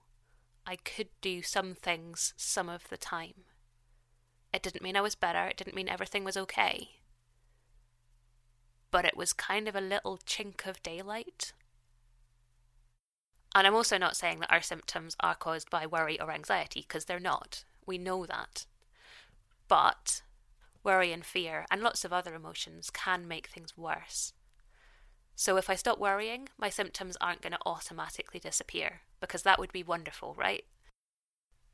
I 0.66 0.76
could 0.76 1.08
do 1.20 1.42
some 1.42 1.74
things 1.74 2.34
some 2.36 2.68
of 2.68 2.88
the 2.88 2.96
time. 2.96 3.44
It 4.52 4.62
didn't 4.62 4.82
mean 4.82 4.96
I 4.96 5.00
was 5.00 5.14
better, 5.14 5.46
it 5.46 5.56
didn't 5.56 5.74
mean 5.74 5.88
everything 5.88 6.24
was 6.24 6.36
okay 6.36 6.90
but 8.92 9.04
it 9.06 9.16
was 9.16 9.32
kind 9.32 9.66
of 9.66 9.74
a 9.74 9.80
little 9.80 10.18
chink 10.18 10.64
of 10.66 10.82
daylight. 10.84 11.52
And 13.54 13.66
I'm 13.66 13.74
also 13.74 13.98
not 13.98 14.16
saying 14.16 14.38
that 14.40 14.52
our 14.52 14.62
symptoms 14.62 15.16
are 15.18 15.34
caused 15.34 15.68
by 15.70 15.86
worry 15.86 16.20
or 16.20 16.30
anxiety, 16.30 16.84
because 16.86 17.06
they're 17.06 17.18
not. 17.18 17.64
We 17.84 17.98
know 17.98 18.24
that. 18.26 18.66
But 19.66 20.22
worry 20.84 21.12
and 21.12 21.24
fear 21.24 21.64
and 21.70 21.82
lots 21.82 22.04
of 22.04 22.12
other 22.12 22.34
emotions 22.34 22.90
can 22.90 23.26
make 23.26 23.46
things 23.48 23.76
worse. 23.76 24.34
So 25.34 25.56
if 25.56 25.70
I 25.70 25.74
stop 25.74 25.98
worrying, 25.98 26.50
my 26.58 26.68
symptoms 26.68 27.16
aren't 27.20 27.40
going 27.40 27.52
to 27.52 27.58
automatically 27.64 28.40
disappear, 28.40 29.00
because 29.22 29.44
that 29.44 29.58
would 29.58 29.72
be 29.72 29.84
wonderful, 29.84 30.34
right? 30.36 30.64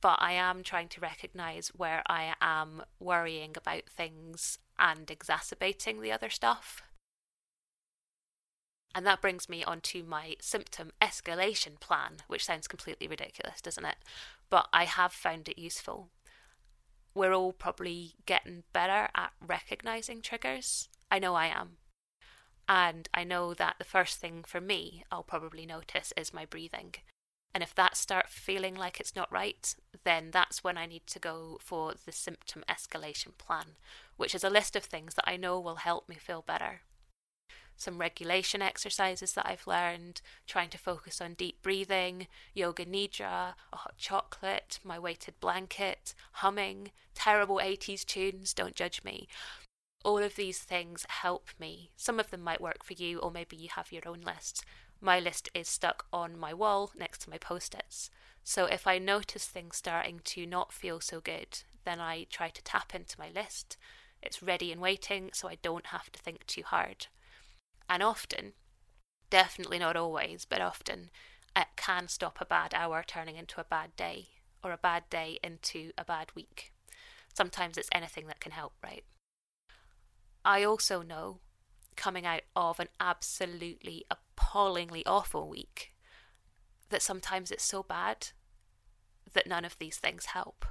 But 0.00 0.18
I 0.20 0.32
am 0.32 0.62
trying 0.62 0.88
to 0.90 1.00
recognize 1.00 1.72
where 1.74 2.04
I 2.06 2.34
am 2.40 2.82
worrying 3.00 3.54
about 3.56 3.86
things 3.88 4.58
and 4.78 5.10
exacerbating 5.10 6.00
the 6.00 6.12
other 6.12 6.30
stuff. 6.30 6.82
And 8.94 9.04
that 9.06 9.20
brings 9.20 9.48
me 9.48 9.64
onto 9.64 10.04
my 10.04 10.36
symptom 10.40 10.92
escalation 11.02 11.80
plan, 11.80 12.18
which 12.28 12.44
sounds 12.44 12.68
completely 12.68 13.08
ridiculous, 13.08 13.60
doesn't 13.60 13.84
it? 13.84 13.96
But 14.50 14.68
I 14.72 14.84
have 14.84 15.12
found 15.12 15.48
it 15.48 15.58
useful. 15.58 16.10
We're 17.14 17.32
all 17.34 17.52
probably 17.52 18.14
getting 18.26 18.64
better 18.72 19.08
at 19.14 19.32
recognizing 19.44 20.20
triggers. 20.20 20.88
I 21.10 21.18
know 21.18 21.34
I 21.34 21.46
am. 21.46 21.78
And 22.68 23.08
I 23.14 23.24
know 23.24 23.54
that 23.54 23.76
the 23.78 23.84
first 23.84 24.18
thing 24.18 24.44
for 24.46 24.60
me 24.60 25.02
I'll 25.10 25.22
probably 25.22 25.64
notice 25.64 26.12
is 26.16 26.34
my 26.34 26.44
breathing. 26.44 26.94
And 27.54 27.62
if 27.62 27.74
that 27.74 27.96
starts 27.96 28.32
feeling 28.32 28.74
like 28.74 29.00
it's 29.00 29.16
not 29.16 29.32
right, 29.32 29.74
then 30.04 30.30
that's 30.30 30.62
when 30.62 30.78
I 30.78 30.86
need 30.86 31.06
to 31.08 31.18
go 31.18 31.58
for 31.60 31.94
the 32.04 32.12
symptom 32.12 32.62
escalation 32.68 33.36
plan, 33.36 33.76
which 34.16 34.34
is 34.34 34.44
a 34.44 34.50
list 34.50 34.76
of 34.76 34.84
things 34.84 35.14
that 35.14 35.28
I 35.28 35.36
know 35.36 35.58
will 35.58 35.76
help 35.76 36.08
me 36.08 36.16
feel 36.16 36.42
better 36.42 36.82
some 37.78 37.98
regulation 37.98 38.60
exercises 38.60 39.32
that 39.32 39.46
I've 39.46 39.66
learned, 39.66 40.20
trying 40.46 40.68
to 40.70 40.78
focus 40.78 41.20
on 41.20 41.34
deep 41.34 41.62
breathing, 41.62 42.26
yoga 42.52 42.84
nidra, 42.84 43.54
a 43.72 43.76
hot 43.76 43.96
chocolate, 43.96 44.80
my 44.84 44.98
weighted 44.98 45.38
blanket, 45.40 46.14
humming, 46.32 46.90
terrible 47.14 47.60
80s 47.62 48.04
tunes, 48.04 48.52
don't 48.52 48.74
judge 48.74 49.02
me. 49.04 49.28
All 50.04 50.18
of 50.18 50.36
these 50.36 50.58
things 50.58 51.06
help 51.08 51.48
me. 51.58 51.90
Some 51.96 52.20
of 52.20 52.30
them 52.30 52.42
might 52.42 52.60
work 52.60 52.84
for 52.84 52.94
you, 52.94 53.18
or 53.18 53.30
maybe 53.30 53.56
you 53.56 53.68
have 53.74 53.92
your 53.92 54.06
own 54.06 54.20
list. 54.20 54.64
My 55.00 55.20
list 55.20 55.48
is 55.54 55.68
stuck 55.68 56.06
on 56.12 56.38
my 56.38 56.52
wall 56.52 56.92
next 56.96 57.22
to 57.22 57.30
my 57.30 57.38
post 57.38 57.74
its. 57.74 58.10
So 58.42 58.66
if 58.66 58.86
I 58.86 58.98
notice 58.98 59.46
things 59.46 59.76
starting 59.76 60.20
to 60.24 60.46
not 60.46 60.72
feel 60.72 61.00
so 61.00 61.20
good, 61.20 61.60
then 61.84 62.00
I 62.00 62.26
try 62.30 62.48
to 62.48 62.62
tap 62.62 62.94
into 62.94 63.18
my 63.18 63.30
list. 63.30 63.76
It's 64.22 64.42
ready 64.42 64.72
and 64.72 64.80
waiting, 64.80 65.30
so 65.32 65.48
I 65.48 65.58
don't 65.62 65.86
have 65.86 66.10
to 66.12 66.18
think 66.18 66.46
too 66.46 66.62
hard. 66.64 67.06
And 67.88 68.02
often, 68.02 68.54
definitely 69.30 69.78
not 69.78 69.96
always, 69.96 70.44
but 70.44 70.60
often, 70.60 71.10
it 71.54 71.68
can 71.76 72.08
stop 72.08 72.38
a 72.40 72.44
bad 72.44 72.74
hour 72.74 73.04
turning 73.06 73.36
into 73.36 73.60
a 73.60 73.64
bad 73.64 73.94
day, 73.96 74.28
or 74.62 74.72
a 74.72 74.78
bad 74.78 75.04
day 75.10 75.38
into 75.42 75.92
a 75.96 76.04
bad 76.04 76.32
week. 76.34 76.72
Sometimes 77.32 77.78
it's 77.78 77.88
anything 77.92 78.26
that 78.26 78.40
can 78.40 78.52
help, 78.52 78.72
right? 78.82 79.04
I 80.44 80.64
also 80.64 81.02
know, 81.02 81.38
coming 81.98 82.24
out 82.24 82.42
of 82.56 82.80
an 82.80 82.88
absolutely 82.98 84.06
appallingly 84.10 85.04
awful 85.04 85.48
week, 85.48 85.92
that 86.88 87.02
sometimes 87.02 87.50
it's 87.50 87.64
so 87.64 87.82
bad 87.82 88.28
that 89.34 89.46
none 89.46 89.64
of 89.66 89.76
these 89.78 89.98
things 89.98 90.26
help. 90.26 90.64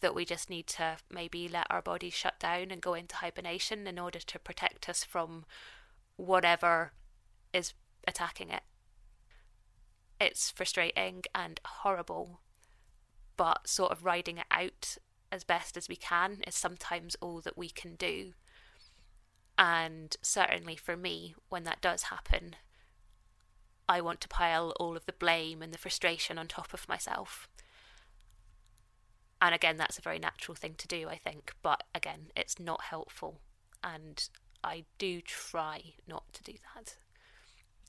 That 0.00 0.14
we 0.14 0.24
just 0.24 0.48
need 0.48 0.66
to 0.68 0.96
maybe 1.10 1.48
let 1.48 1.66
our 1.68 1.82
bodies 1.82 2.14
shut 2.14 2.40
down 2.40 2.70
and 2.70 2.80
go 2.80 2.94
into 2.94 3.16
hibernation 3.16 3.86
in 3.86 3.98
order 3.98 4.20
to 4.20 4.38
protect 4.38 4.88
us 4.88 5.04
from 5.04 5.44
whatever 6.16 6.92
is 7.52 7.74
attacking 8.08 8.48
it. 8.48 8.62
It's 10.20 10.50
frustrating 10.50 11.24
and 11.34 11.60
horrible, 11.64 12.40
but 13.36 13.68
sort 13.68 13.92
of 13.92 14.04
riding 14.04 14.38
it 14.38 14.46
out 14.50 14.96
as 15.30 15.44
best 15.44 15.76
as 15.76 15.88
we 15.88 15.96
can 15.96 16.38
is 16.46 16.54
sometimes 16.54 17.16
all 17.20 17.40
that 17.40 17.58
we 17.58 17.68
can 17.68 17.96
do. 17.96 18.34
And 19.62 20.16
certainly 20.22 20.74
for 20.74 20.96
me, 20.96 21.36
when 21.48 21.62
that 21.62 21.80
does 21.80 22.02
happen, 22.04 22.56
I 23.88 24.00
want 24.00 24.20
to 24.22 24.28
pile 24.28 24.72
all 24.80 24.96
of 24.96 25.06
the 25.06 25.12
blame 25.12 25.62
and 25.62 25.72
the 25.72 25.78
frustration 25.78 26.36
on 26.36 26.48
top 26.48 26.74
of 26.74 26.88
myself. 26.88 27.46
And 29.40 29.54
again, 29.54 29.76
that's 29.76 29.98
a 29.98 30.02
very 30.02 30.18
natural 30.18 30.56
thing 30.56 30.74
to 30.78 30.88
do, 30.88 31.08
I 31.08 31.16
think. 31.16 31.52
But 31.62 31.84
again, 31.94 32.32
it's 32.36 32.58
not 32.58 32.82
helpful. 32.82 33.38
And 33.84 34.28
I 34.64 34.82
do 34.98 35.20
try 35.20 35.94
not 36.08 36.24
to 36.32 36.42
do 36.42 36.54
that. 36.74 36.96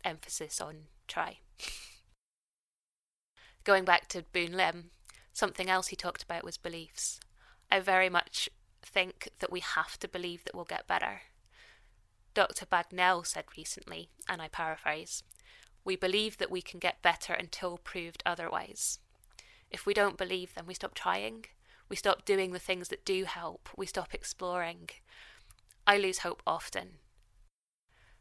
Emphasis 0.05 0.61
on 0.61 0.75
try. 1.07 1.39
Going 3.63 3.83
back 3.83 4.07
to 4.09 4.25
Boon 4.31 4.51
Lim, 4.51 4.91
something 5.33 5.71
else 5.71 5.87
he 5.87 5.95
talked 5.95 6.21
about 6.21 6.43
was 6.43 6.57
beliefs. 6.57 7.19
I 7.71 7.79
very 7.79 8.11
much 8.11 8.47
think 8.83 9.29
that 9.39 9.51
we 9.51 9.61
have 9.61 9.97
to 10.01 10.07
believe 10.07 10.43
that 10.43 10.53
we'll 10.53 10.65
get 10.65 10.85
better. 10.85 11.21
Dr. 12.33 12.65
Bagnell 12.65 13.25
said 13.25 13.45
recently, 13.55 14.09
and 14.27 14.41
I 14.41 14.47
paraphrase, 14.47 15.23
we 15.85 15.95
believe 15.95 16.37
that 16.37 16.51
we 16.51 16.61
can 16.61 16.79
get 16.79 17.01
better 17.01 17.33
until 17.33 17.77
proved 17.77 18.23
otherwise. 18.25 18.99
If 19.69 19.85
we 19.85 19.93
don't 19.93 20.17
believe, 20.17 20.53
then 20.55 20.65
we 20.65 20.73
stop 20.73 20.93
trying. 20.93 21.45
We 21.89 21.95
stop 21.95 22.25
doing 22.25 22.51
the 22.51 22.59
things 22.59 22.87
that 22.89 23.05
do 23.05 23.25
help. 23.25 23.69
We 23.77 23.85
stop 23.85 24.13
exploring. 24.13 24.89
I 25.85 25.97
lose 25.97 26.19
hope 26.19 26.41
often. 26.47 26.99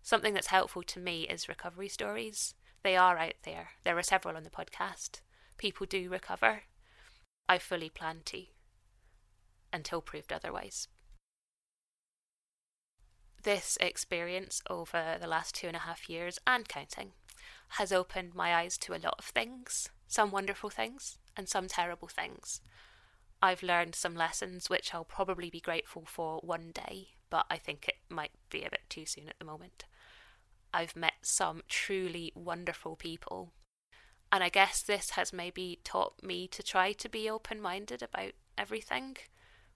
Something 0.02 0.34
that's 0.34 0.48
helpful 0.48 0.82
to 0.82 1.00
me 1.00 1.22
is 1.22 1.48
recovery 1.48 1.88
stories. 1.88 2.54
They 2.82 2.96
are 2.96 3.16
out 3.16 3.34
there. 3.44 3.70
There 3.84 3.96
are 3.96 4.02
several 4.02 4.36
on 4.36 4.42
the 4.42 4.50
podcast. 4.50 5.20
People 5.56 5.86
do 5.86 6.10
recover. 6.10 6.62
I 7.48 7.58
fully 7.58 7.88
plan 7.88 8.22
to, 8.26 8.44
until 9.72 10.00
proved 10.00 10.32
otherwise. 10.32 10.88
This 13.42 13.76
experience 13.80 14.62
over 14.70 15.16
the 15.20 15.26
last 15.26 15.56
two 15.56 15.66
and 15.66 15.76
a 15.76 15.80
half 15.80 16.08
years 16.08 16.38
and 16.46 16.68
counting 16.68 17.12
has 17.70 17.92
opened 17.92 18.34
my 18.34 18.54
eyes 18.54 18.78
to 18.78 18.92
a 18.92 19.02
lot 19.02 19.16
of 19.18 19.24
things, 19.24 19.88
some 20.06 20.30
wonderful 20.30 20.70
things 20.70 21.18
and 21.36 21.48
some 21.48 21.66
terrible 21.66 22.06
things. 22.06 22.60
I've 23.42 23.64
learned 23.64 23.96
some 23.96 24.14
lessons 24.14 24.70
which 24.70 24.94
I'll 24.94 25.04
probably 25.04 25.50
be 25.50 25.60
grateful 25.60 26.04
for 26.06 26.38
one 26.44 26.70
day, 26.72 27.08
but 27.30 27.46
I 27.50 27.56
think 27.56 27.88
it 27.88 27.96
might 28.08 28.30
be 28.48 28.62
a 28.62 28.70
bit 28.70 28.82
too 28.88 29.06
soon 29.06 29.28
at 29.28 29.38
the 29.40 29.44
moment. 29.44 29.86
I've 30.72 30.94
met 30.94 31.14
some 31.22 31.62
truly 31.68 32.32
wonderful 32.36 32.94
people. 32.94 33.52
And 34.30 34.44
I 34.44 34.50
guess 34.50 34.82
this 34.82 35.10
has 35.10 35.32
maybe 35.32 35.80
taught 35.82 36.22
me 36.22 36.46
to 36.48 36.62
try 36.62 36.92
to 36.92 37.08
be 37.08 37.28
open 37.28 37.60
minded 37.60 38.02
about 38.02 38.32
everything. 38.56 39.16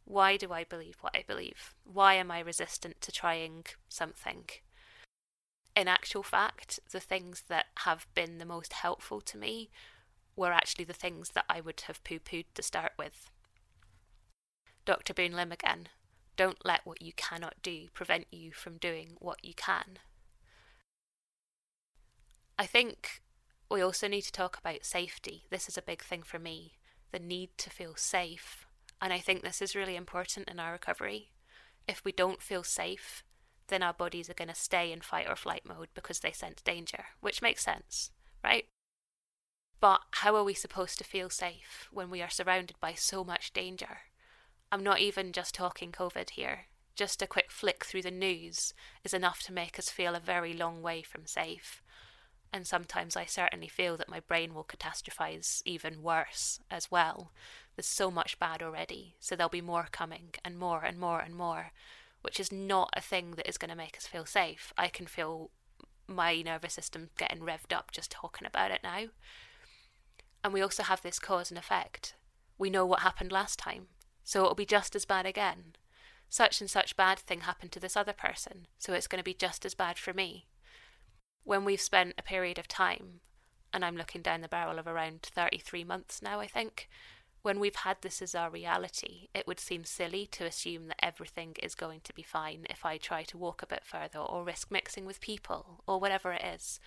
Why 0.06 0.36
do 0.36 0.52
I 0.52 0.62
believe 0.62 0.96
what 1.00 1.16
I 1.16 1.24
believe? 1.26 1.74
Why 1.84 2.14
am 2.14 2.30
I 2.30 2.38
resistant 2.38 3.00
to 3.02 3.12
trying 3.12 3.66
something? 3.88 4.44
In 5.74 5.88
actual 5.88 6.22
fact, 6.22 6.78
the 6.90 7.00
things 7.00 7.42
that 7.48 7.66
have 7.80 8.06
been 8.14 8.38
the 8.38 8.44
most 8.46 8.72
helpful 8.72 9.20
to 9.20 9.36
me 9.36 9.68
were 10.36 10.52
actually 10.52 10.84
the 10.84 10.92
things 10.92 11.30
that 11.30 11.44
I 11.50 11.60
would 11.60 11.80
have 11.82 12.04
poo 12.04 12.20
pooed 12.20 12.44
to 12.54 12.62
start 12.62 12.92
with. 12.96 13.30
Dr. 14.84 15.12
Boon 15.12 15.32
Lim 15.32 15.50
again. 15.50 15.88
Don't 16.36 16.64
let 16.64 16.86
what 16.86 17.02
you 17.02 17.12
cannot 17.14 17.54
do 17.62 17.88
prevent 17.92 18.26
you 18.30 18.52
from 18.52 18.76
doing 18.76 19.16
what 19.18 19.44
you 19.44 19.54
can. 19.54 19.98
I 22.56 22.66
think 22.66 23.22
we 23.68 23.80
also 23.80 24.06
need 24.06 24.22
to 24.22 24.32
talk 24.32 24.56
about 24.56 24.84
safety. 24.84 25.46
This 25.50 25.68
is 25.68 25.76
a 25.76 25.82
big 25.82 26.02
thing 26.02 26.22
for 26.22 26.38
me 26.38 26.74
the 27.10 27.18
need 27.18 27.50
to 27.58 27.70
feel 27.70 27.96
safe. 27.96 28.65
And 29.00 29.12
I 29.12 29.18
think 29.18 29.42
this 29.42 29.60
is 29.60 29.76
really 29.76 29.96
important 29.96 30.48
in 30.48 30.58
our 30.58 30.72
recovery. 30.72 31.30
If 31.86 32.04
we 32.04 32.12
don't 32.12 32.42
feel 32.42 32.62
safe, 32.62 33.22
then 33.68 33.82
our 33.82 33.92
bodies 33.92 34.30
are 34.30 34.34
going 34.34 34.48
to 34.48 34.54
stay 34.54 34.92
in 34.92 35.00
fight 35.00 35.28
or 35.28 35.36
flight 35.36 35.62
mode 35.66 35.88
because 35.94 36.20
they 36.20 36.32
sense 36.32 36.62
danger, 36.62 37.06
which 37.20 37.42
makes 37.42 37.64
sense, 37.64 38.10
right? 38.42 38.66
But 39.80 40.00
how 40.12 40.34
are 40.36 40.44
we 40.44 40.54
supposed 40.54 40.98
to 40.98 41.04
feel 41.04 41.30
safe 41.30 41.88
when 41.92 42.10
we 42.10 42.22
are 42.22 42.30
surrounded 42.30 42.76
by 42.80 42.94
so 42.94 43.22
much 43.24 43.52
danger? 43.52 43.98
I'm 44.72 44.82
not 44.82 45.00
even 45.00 45.32
just 45.32 45.54
talking 45.54 45.92
COVID 45.92 46.30
here. 46.30 46.66
Just 46.94 47.20
a 47.20 47.26
quick 47.26 47.50
flick 47.50 47.84
through 47.84 48.02
the 48.02 48.10
news 48.10 48.72
is 49.04 49.12
enough 49.12 49.42
to 49.42 49.52
make 49.52 49.78
us 49.78 49.90
feel 49.90 50.14
a 50.14 50.20
very 50.20 50.54
long 50.54 50.80
way 50.80 51.02
from 51.02 51.26
safe. 51.26 51.82
And 52.52 52.66
sometimes 52.66 53.16
I 53.16 53.26
certainly 53.26 53.68
feel 53.68 53.96
that 53.96 54.08
my 54.08 54.20
brain 54.20 54.54
will 54.54 54.64
catastrophize 54.64 55.62
even 55.64 56.02
worse 56.02 56.60
as 56.70 56.90
well. 56.90 57.32
There's 57.74 57.86
so 57.86 58.10
much 58.10 58.38
bad 58.38 58.62
already, 58.62 59.14
so 59.20 59.36
there'll 59.36 59.50
be 59.50 59.60
more 59.60 59.88
coming, 59.92 60.30
and 60.44 60.58
more 60.58 60.82
and 60.82 60.98
more 60.98 61.20
and 61.20 61.34
more, 61.34 61.72
which 62.22 62.40
is 62.40 62.50
not 62.50 62.90
a 62.96 63.00
thing 63.02 63.32
that 63.32 63.48
is 63.48 63.58
going 63.58 63.70
to 63.70 63.76
make 63.76 63.96
us 63.96 64.06
feel 64.06 64.24
safe. 64.24 64.72
I 64.78 64.88
can 64.88 65.06
feel 65.06 65.50
my 66.08 66.40
nervous 66.40 66.74
system 66.74 67.10
getting 67.18 67.40
revved 67.40 67.74
up 67.74 67.90
just 67.90 68.10
talking 68.10 68.46
about 68.46 68.70
it 68.70 68.80
now. 68.82 69.06
And 70.42 70.52
we 70.52 70.62
also 70.62 70.84
have 70.84 71.02
this 71.02 71.18
cause 71.18 71.50
and 71.50 71.58
effect. 71.58 72.14
We 72.58 72.70
know 72.70 72.86
what 72.86 73.00
happened 73.00 73.32
last 73.32 73.58
time, 73.58 73.88
so 74.24 74.42
it'll 74.42 74.54
be 74.54 74.64
just 74.64 74.96
as 74.96 75.04
bad 75.04 75.26
again. 75.26 75.74
Such 76.28 76.60
and 76.60 76.70
such 76.70 76.96
bad 76.96 77.18
thing 77.18 77.40
happened 77.40 77.72
to 77.72 77.80
this 77.80 77.96
other 77.96 78.12
person, 78.12 78.66
so 78.78 78.92
it's 78.92 79.06
going 79.06 79.20
to 79.20 79.24
be 79.24 79.34
just 79.34 79.64
as 79.66 79.74
bad 79.74 79.98
for 79.98 80.12
me. 80.12 80.46
When 81.46 81.64
we've 81.64 81.80
spent 81.80 82.14
a 82.18 82.24
period 82.24 82.58
of 82.58 82.66
time, 82.66 83.20
and 83.72 83.84
I'm 83.84 83.96
looking 83.96 84.20
down 84.20 84.40
the 84.40 84.48
barrel 84.48 84.80
of 84.80 84.88
around 84.88 85.22
33 85.22 85.84
months 85.84 86.20
now, 86.20 86.40
I 86.40 86.48
think, 86.48 86.88
when 87.42 87.60
we've 87.60 87.76
had 87.76 87.98
this 88.02 88.20
as 88.20 88.34
our 88.34 88.50
reality, 88.50 89.28
it 89.32 89.46
would 89.46 89.60
seem 89.60 89.84
silly 89.84 90.26
to 90.32 90.44
assume 90.44 90.88
that 90.88 91.04
everything 91.04 91.54
is 91.62 91.76
going 91.76 92.00
to 92.00 92.12
be 92.12 92.24
fine 92.24 92.66
if 92.68 92.84
I 92.84 92.96
try 92.96 93.22
to 93.22 93.38
walk 93.38 93.62
a 93.62 93.68
bit 93.68 93.84
further 93.84 94.18
or 94.18 94.42
risk 94.42 94.72
mixing 94.72 95.06
with 95.06 95.20
people 95.20 95.84
or 95.86 96.00
whatever 96.00 96.32
it 96.32 96.42
is. 96.42 96.80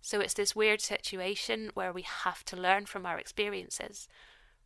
So 0.00 0.20
it's 0.20 0.34
this 0.34 0.54
weird 0.54 0.80
situation 0.80 1.72
where 1.74 1.92
we 1.92 2.02
have 2.02 2.44
to 2.44 2.56
learn 2.56 2.86
from 2.86 3.06
our 3.06 3.18
experiences, 3.18 4.06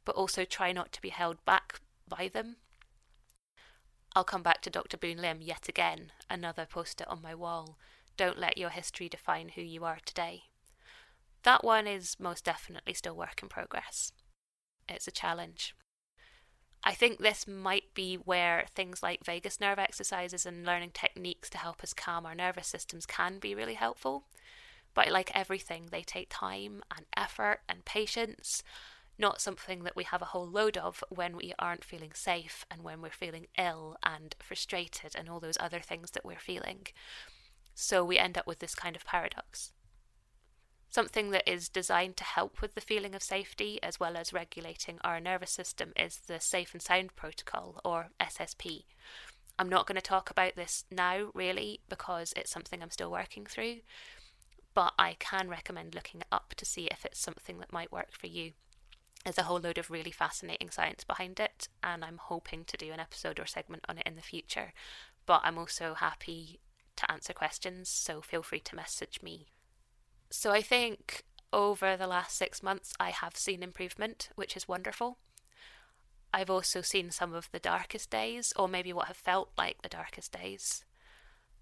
but 0.04 0.16
also 0.16 0.44
try 0.44 0.70
not 0.70 0.92
to 0.92 1.00
be 1.00 1.08
held 1.08 1.42
back 1.46 1.80
by 2.06 2.28
them. 2.28 2.56
I'll 4.14 4.22
come 4.22 4.42
back 4.42 4.60
to 4.62 4.70
Dr. 4.70 4.98
Boon 4.98 5.16
Lim 5.22 5.40
yet 5.40 5.66
again, 5.66 6.12
another 6.28 6.66
poster 6.66 7.06
on 7.08 7.22
my 7.22 7.34
wall. 7.34 7.78
Don't 8.20 8.38
let 8.38 8.58
your 8.58 8.68
history 8.68 9.08
define 9.08 9.52
who 9.54 9.62
you 9.62 9.82
are 9.82 9.96
today. 10.04 10.42
That 11.44 11.64
one 11.64 11.86
is 11.86 12.20
most 12.20 12.44
definitely 12.44 12.92
still 12.92 13.16
work 13.16 13.42
in 13.42 13.48
progress. 13.48 14.12
It's 14.86 15.08
a 15.08 15.10
challenge. 15.10 15.74
I 16.84 16.92
think 16.92 17.20
this 17.20 17.48
might 17.48 17.94
be 17.94 18.16
where 18.16 18.66
things 18.74 19.02
like 19.02 19.24
vagus 19.24 19.58
nerve 19.58 19.78
exercises 19.78 20.44
and 20.44 20.66
learning 20.66 20.90
techniques 20.92 21.48
to 21.48 21.56
help 21.56 21.82
us 21.82 21.94
calm 21.94 22.26
our 22.26 22.34
nervous 22.34 22.66
systems 22.66 23.06
can 23.06 23.38
be 23.38 23.54
really 23.54 23.72
helpful. 23.72 24.26
But 24.92 25.10
like 25.10 25.30
everything, 25.34 25.86
they 25.90 26.02
take 26.02 26.26
time 26.28 26.82
and 26.94 27.06
effort 27.16 27.60
and 27.70 27.86
patience, 27.86 28.62
not 29.18 29.40
something 29.40 29.82
that 29.84 29.96
we 29.96 30.04
have 30.04 30.20
a 30.20 30.26
whole 30.26 30.46
load 30.46 30.76
of 30.76 31.02
when 31.08 31.38
we 31.38 31.54
aren't 31.58 31.84
feeling 31.86 32.12
safe 32.12 32.66
and 32.70 32.82
when 32.82 33.00
we're 33.00 33.08
feeling 33.08 33.46
ill 33.56 33.96
and 34.02 34.36
frustrated 34.40 35.16
and 35.16 35.30
all 35.30 35.40
those 35.40 35.56
other 35.58 35.80
things 35.80 36.10
that 36.10 36.26
we're 36.26 36.38
feeling. 36.38 36.86
So 37.80 38.04
we 38.04 38.18
end 38.18 38.36
up 38.36 38.46
with 38.46 38.58
this 38.58 38.74
kind 38.74 38.96
of 38.96 39.04
paradox. 39.04 39.72
Something 40.88 41.30
that 41.30 41.48
is 41.48 41.68
designed 41.68 42.16
to 42.16 42.24
help 42.24 42.60
with 42.60 42.74
the 42.74 42.80
feeling 42.80 43.14
of 43.14 43.22
safety 43.22 43.78
as 43.82 44.00
well 44.00 44.16
as 44.16 44.32
regulating 44.32 44.98
our 45.02 45.20
nervous 45.20 45.52
system 45.52 45.92
is 45.96 46.18
the 46.26 46.40
Safe 46.40 46.72
and 46.72 46.82
Sound 46.82 47.14
Protocol, 47.14 47.80
or 47.84 48.08
SSP. 48.20 48.84
I'm 49.58 49.68
not 49.68 49.86
going 49.86 49.96
to 49.96 50.02
talk 50.02 50.30
about 50.30 50.56
this 50.56 50.84
now, 50.90 51.30
really, 51.32 51.80
because 51.88 52.32
it's 52.36 52.50
something 52.50 52.82
I'm 52.82 52.90
still 52.90 53.10
working 53.10 53.46
through 53.46 53.76
but 54.74 54.92
I 54.98 55.16
can 55.18 55.48
recommend 55.48 55.94
looking 55.94 56.20
it 56.20 56.26
up 56.30 56.54
to 56.56 56.64
see 56.64 56.86
if 56.86 57.04
it's 57.04 57.18
something 57.18 57.58
that 57.58 57.72
might 57.72 57.92
work 57.92 58.12
for 58.12 58.26
you. 58.26 58.52
There's 59.24 59.38
a 59.38 59.42
whole 59.42 59.60
load 59.60 59.78
of 59.78 59.90
really 59.90 60.10
fascinating 60.10 60.70
science 60.70 61.04
behind 61.04 61.40
it, 61.40 61.68
and 61.82 62.04
I'm 62.04 62.18
hoping 62.18 62.64
to 62.64 62.76
do 62.76 62.92
an 62.92 63.00
episode 63.00 63.38
or 63.38 63.46
segment 63.46 63.84
on 63.88 63.98
it 63.98 64.06
in 64.06 64.16
the 64.16 64.22
future. 64.22 64.72
But 65.26 65.42
I'm 65.44 65.58
also 65.58 65.94
happy 65.94 66.60
to 67.00 67.10
answer 67.10 67.32
questions, 67.32 67.90
so 67.90 68.22
feel 68.22 68.42
free 68.42 68.60
to 68.60 68.76
message 68.76 69.20
me. 69.22 69.48
So 70.30 70.52
I 70.52 70.62
think 70.62 71.24
over 71.52 71.96
the 71.96 72.06
last 72.06 72.36
six 72.36 72.62
months, 72.62 72.92
I 73.00 73.10
have 73.10 73.36
seen 73.36 73.62
improvement, 73.62 74.30
which 74.36 74.56
is 74.56 74.68
wonderful. 74.68 75.18
I've 76.32 76.50
also 76.50 76.80
seen 76.80 77.10
some 77.10 77.34
of 77.34 77.50
the 77.50 77.58
darkest 77.58 78.10
days, 78.10 78.52
or 78.56 78.68
maybe 78.68 78.92
what 78.92 79.08
have 79.08 79.16
felt 79.16 79.50
like 79.58 79.82
the 79.82 79.88
darkest 79.88 80.32
days 80.32 80.84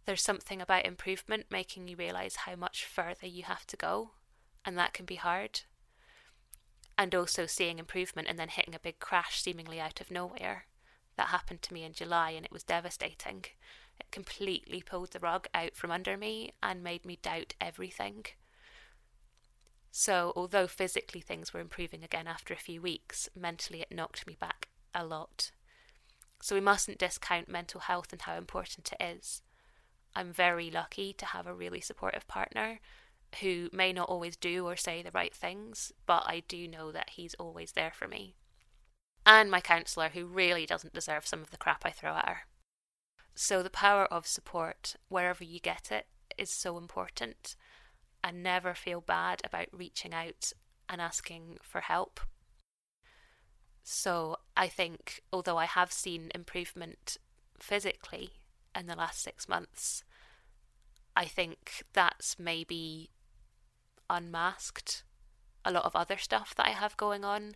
there's 0.09 0.25
something 0.25 0.63
about 0.63 0.87
improvement 0.87 1.45
making 1.51 1.87
you 1.87 1.95
realize 1.95 2.37
how 2.37 2.57
much 2.57 2.87
further 2.87 3.27
you 3.27 3.43
have 3.43 3.67
to 3.67 3.77
go, 3.77 4.13
and 4.65 4.79
that 4.79 4.95
can 4.95 5.05
be 5.05 5.17
hard. 5.17 5.61
And 6.97 7.15
also 7.15 7.45
seeing 7.45 7.79
improvement 7.79 8.27
and 8.27 8.39
then 8.39 8.49
hitting 8.49 8.75
a 8.75 8.79
big 8.79 9.01
crash 9.01 9.43
seemingly 9.43 9.79
out 9.79 10.01
of 10.01 10.11
nowhere. 10.11 10.65
That 11.19 11.27
happened 11.29 11.61
to 11.61 11.75
me 11.75 11.85
in 11.85 11.93
July 11.93 12.31
and 12.31 12.47
it 12.47 12.51
was 12.51 12.63
devastating. 12.63 13.45
It 14.01 14.11
completely 14.11 14.83
pulled 14.83 15.13
the 15.13 15.19
rug 15.21 15.49
out 15.55 15.75
from 15.77 15.91
under 15.91 16.17
me 16.17 16.53
and 16.63 16.83
made 16.83 17.05
me 17.05 17.19
doubt 17.23 17.55
everything. 17.61 18.27
So, 19.91 20.33
although 20.37 20.67
physically 20.67 21.21
things 21.21 21.53
were 21.53 21.61
improving 21.61 22.05
again 22.05 22.27
after 22.27 22.55
a 22.55 22.59
few 22.59 22.81
weeks, 22.81 23.29
mentally 23.35 23.81
it 23.81 23.91
knocked 23.93 24.27
me 24.27 24.37
back 24.39 24.69
a 24.95 25.05
lot. 25.05 25.51
So, 26.41 26.55
we 26.55 26.61
mustn't 26.61 26.99
discount 26.99 27.49
mental 27.49 27.81
health 27.81 28.13
and 28.13 28.23
how 28.23 28.37
important 28.37 28.93
it 28.93 29.03
is. 29.03 29.43
I'm 30.15 30.33
very 30.33 30.71
lucky 30.71 31.13
to 31.15 31.27
have 31.27 31.47
a 31.47 31.55
really 31.55 31.81
supportive 31.81 32.27
partner 32.29 32.81
who 33.41 33.69
may 33.73 33.93
not 33.93 34.09
always 34.09 34.37
do 34.37 34.67
or 34.67 34.77
say 34.77 35.03
the 35.03 35.11
right 35.11 35.35
things, 35.35 35.93
but 36.07 36.25
I 36.27 36.41
do 36.49 36.67
know 36.69 36.93
that 36.93 37.11
he's 37.11 37.35
always 37.35 37.73
there 37.73 37.93
for 37.95 38.09
me. 38.09 38.37
and 39.27 39.51
my 39.51 39.61
counsellor, 39.61 40.09
who 40.09 40.25
really 40.25 40.65
doesn't 40.67 40.95
deserve 40.95 41.27
some 41.27 41.43
of 41.43 41.51
the 41.51 41.57
crap 41.59 41.85
I 41.85 41.91
throw 41.91 42.17
at 42.17 42.27
her. 42.29 42.39
So, 43.41 43.63
the 43.63 43.71
power 43.71 44.05
of 44.07 44.27
support, 44.27 44.97
wherever 45.09 45.45
you 45.45 45.61
get 45.61 45.93
it, 45.93 46.09
is 46.37 46.51
so 46.51 46.77
important. 46.77 47.55
And 48.25 48.43
never 48.43 48.75
feel 48.75 49.01
bad 49.01 49.43
about 49.45 49.69
reaching 49.71 50.13
out 50.13 50.53
and 50.89 51.01
asking 51.01 51.59
for 51.63 51.83
help. 51.83 52.19
So, 53.85 54.39
I 54.57 54.67
think, 54.67 55.23
although 55.33 55.57
I 55.57 55.67
have 55.67 55.93
seen 55.93 56.33
improvement 56.35 57.17
physically 57.61 58.31
in 58.75 58.89
the 58.89 58.97
last 58.97 59.23
six 59.23 59.49
months, 59.49 60.03
I 61.15 61.27
think 61.27 61.85
that's 61.93 62.41
maybe 62.41 63.11
unmasked 64.11 65.05
a 65.65 65.71
lot 65.71 65.85
of 65.85 65.95
other 65.95 66.17
stuff 66.17 66.57
that 66.57 66.67
I 66.67 66.71
have 66.71 66.97
going 66.97 67.25
on 67.25 67.55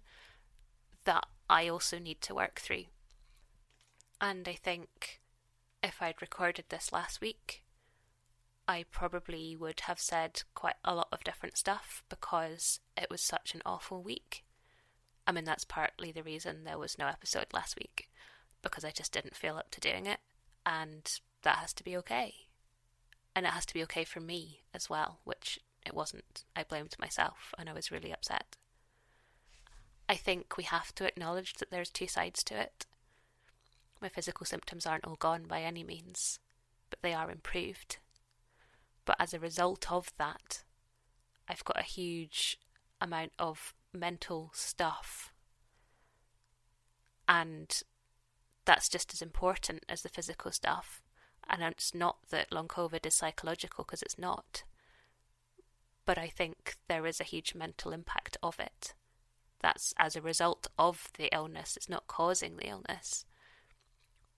that 1.06 1.26
I 1.50 1.66
also 1.66 1.98
need 1.98 2.20
to 2.20 2.36
work 2.36 2.60
through. 2.60 2.84
And 4.20 4.46
I 4.46 4.52
think 4.52 5.21
if 5.82 6.00
I'd 6.00 6.22
recorded 6.22 6.66
this 6.68 6.92
last 6.92 7.20
week, 7.20 7.62
I 8.68 8.84
probably 8.90 9.56
would 9.56 9.80
have 9.80 9.98
said 10.00 10.42
quite 10.54 10.76
a 10.84 10.94
lot 10.94 11.08
of 11.12 11.24
different 11.24 11.56
stuff 11.56 12.02
because 12.08 12.80
it 12.96 13.10
was 13.10 13.20
such 13.20 13.54
an 13.54 13.62
awful 13.66 14.02
week. 14.02 14.44
I 15.26 15.32
mean, 15.32 15.44
that's 15.44 15.64
partly 15.64 16.12
the 16.12 16.22
reason 16.22 16.64
there 16.64 16.78
was 16.78 16.98
no 16.98 17.06
episode 17.06 17.46
last 17.52 17.76
week 17.76 18.08
because 18.62 18.84
I 18.84 18.90
just 18.90 19.12
didn't 19.12 19.36
feel 19.36 19.56
up 19.56 19.70
to 19.72 19.80
doing 19.80 20.06
it, 20.06 20.20
and 20.64 21.20
that 21.42 21.56
has 21.56 21.72
to 21.74 21.84
be 21.84 21.96
okay. 21.98 22.34
And 23.34 23.46
it 23.46 23.52
has 23.52 23.66
to 23.66 23.74
be 23.74 23.82
okay 23.84 24.04
for 24.04 24.20
me 24.20 24.60
as 24.72 24.88
well, 24.88 25.20
which 25.24 25.58
it 25.84 25.94
wasn't. 25.94 26.44
I 26.54 26.62
blamed 26.62 26.94
myself 26.98 27.54
and 27.58 27.68
I 27.68 27.72
was 27.72 27.90
really 27.90 28.12
upset. 28.12 28.56
I 30.08 30.14
think 30.14 30.56
we 30.56 30.64
have 30.64 30.94
to 30.96 31.06
acknowledge 31.06 31.54
that 31.54 31.70
there's 31.70 31.90
two 31.90 32.06
sides 32.06 32.44
to 32.44 32.60
it. 32.60 32.86
My 34.02 34.08
physical 34.08 34.44
symptoms 34.44 34.84
aren't 34.84 35.04
all 35.04 35.14
gone 35.14 35.44
by 35.44 35.62
any 35.62 35.84
means, 35.84 36.40
but 36.90 36.98
they 37.02 37.14
are 37.14 37.30
improved. 37.30 37.98
But 39.04 39.14
as 39.20 39.32
a 39.32 39.38
result 39.38 39.92
of 39.92 40.12
that, 40.18 40.64
I've 41.48 41.64
got 41.64 41.78
a 41.78 41.84
huge 41.84 42.58
amount 43.00 43.30
of 43.38 43.74
mental 43.92 44.50
stuff. 44.54 45.32
And 47.28 47.80
that's 48.64 48.88
just 48.88 49.14
as 49.14 49.22
important 49.22 49.84
as 49.88 50.02
the 50.02 50.08
physical 50.08 50.50
stuff. 50.50 51.00
And 51.48 51.62
it's 51.62 51.94
not 51.94 52.16
that 52.30 52.52
long 52.52 52.66
COVID 52.66 53.06
is 53.06 53.14
psychological, 53.14 53.84
because 53.84 54.02
it's 54.02 54.18
not. 54.18 54.64
But 56.04 56.18
I 56.18 56.26
think 56.26 56.74
there 56.88 57.06
is 57.06 57.20
a 57.20 57.24
huge 57.24 57.54
mental 57.54 57.92
impact 57.92 58.36
of 58.42 58.58
it. 58.58 58.94
That's 59.60 59.94
as 59.96 60.16
a 60.16 60.20
result 60.20 60.66
of 60.76 61.08
the 61.16 61.32
illness, 61.32 61.76
it's 61.76 61.88
not 61.88 62.08
causing 62.08 62.56
the 62.56 62.68
illness. 62.68 63.24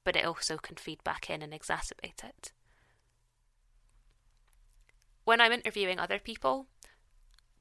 But 0.05 0.17
it 0.17 0.25
also 0.25 0.59
can 0.59 0.77
feed 0.77 1.03
back 1.03 1.31
in 1.31 1.43
and 1.43 1.53
exacerbate 1.53 2.23
it. 2.23 2.53
When 5.25 5.41
I'm 5.41 5.53
interviewing 5.53 5.99
other 5.99 6.19
people, 6.19 6.67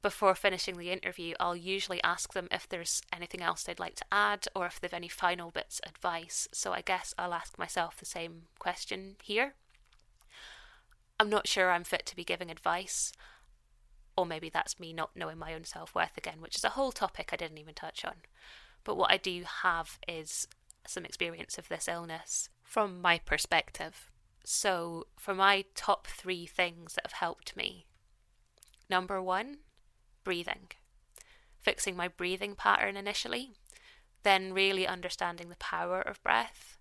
before 0.02 0.34
finishing 0.34 0.76
the 0.76 0.90
interview, 0.90 1.34
I'll 1.40 1.56
usually 1.56 2.02
ask 2.02 2.34
them 2.34 2.46
if 2.50 2.68
there's 2.68 3.00
anything 3.10 3.40
else 3.40 3.62
they'd 3.62 3.80
like 3.80 3.96
to 3.96 4.04
add 4.12 4.46
or 4.54 4.66
if 4.66 4.78
they've 4.78 4.92
any 4.92 5.08
final 5.08 5.50
bits 5.50 5.80
of 5.80 5.92
advice. 5.92 6.46
So 6.52 6.74
I 6.74 6.82
guess 6.82 7.14
I'll 7.18 7.32
ask 7.32 7.58
myself 7.58 7.96
the 7.96 8.04
same 8.04 8.42
question 8.58 9.16
here. 9.22 9.54
I'm 11.18 11.30
not 11.30 11.48
sure 11.48 11.70
I'm 11.70 11.84
fit 11.84 12.04
to 12.04 12.16
be 12.16 12.22
giving 12.22 12.50
advice, 12.50 13.12
or 14.14 14.26
maybe 14.26 14.50
that's 14.50 14.78
me 14.78 14.92
not 14.92 15.16
knowing 15.16 15.38
my 15.38 15.54
own 15.54 15.64
self 15.64 15.94
worth 15.94 16.18
again, 16.18 16.40
which 16.40 16.56
is 16.56 16.64
a 16.64 16.70
whole 16.70 16.92
topic 16.92 17.30
I 17.32 17.36
didn't 17.36 17.58
even 17.58 17.72
touch 17.72 18.04
on. 18.04 18.16
But 18.84 18.98
what 18.98 19.10
I 19.10 19.16
do 19.16 19.44
have 19.62 19.98
is 20.06 20.46
some 20.86 21.04
experience 21.04 21.58
of 21.58 21.68
this 21.68 21.88
illness 21.88 22.48
from 22.62 23.00
my 23.00 23.18
perspective. 23.18 24.10
So, 24.44 25.06
for 25.16 25.34
my 25.34 25.64
top 25.74 26.06
three 26.06 26.46
things 26.46 26.94
that 26.94 27.06
have 27.06 27.12
helped 27.12 27.56
me 27.56 27.86
number 28.88 29.20
one, 29.20 29.58
breathing. 30.22 30.70
Fixing 31.60 31.96
my 31.96 32.08
breathing 32.08 32.54
pattern 32.54 32.96
initially, 32.96 33.52
then 34.22 34.52
really 34.52 34.86
understanding 34.86 35.48
the 35.48 35.56
power 35.56 36.00
of 36.00 36.22
breath. 36.22 36.76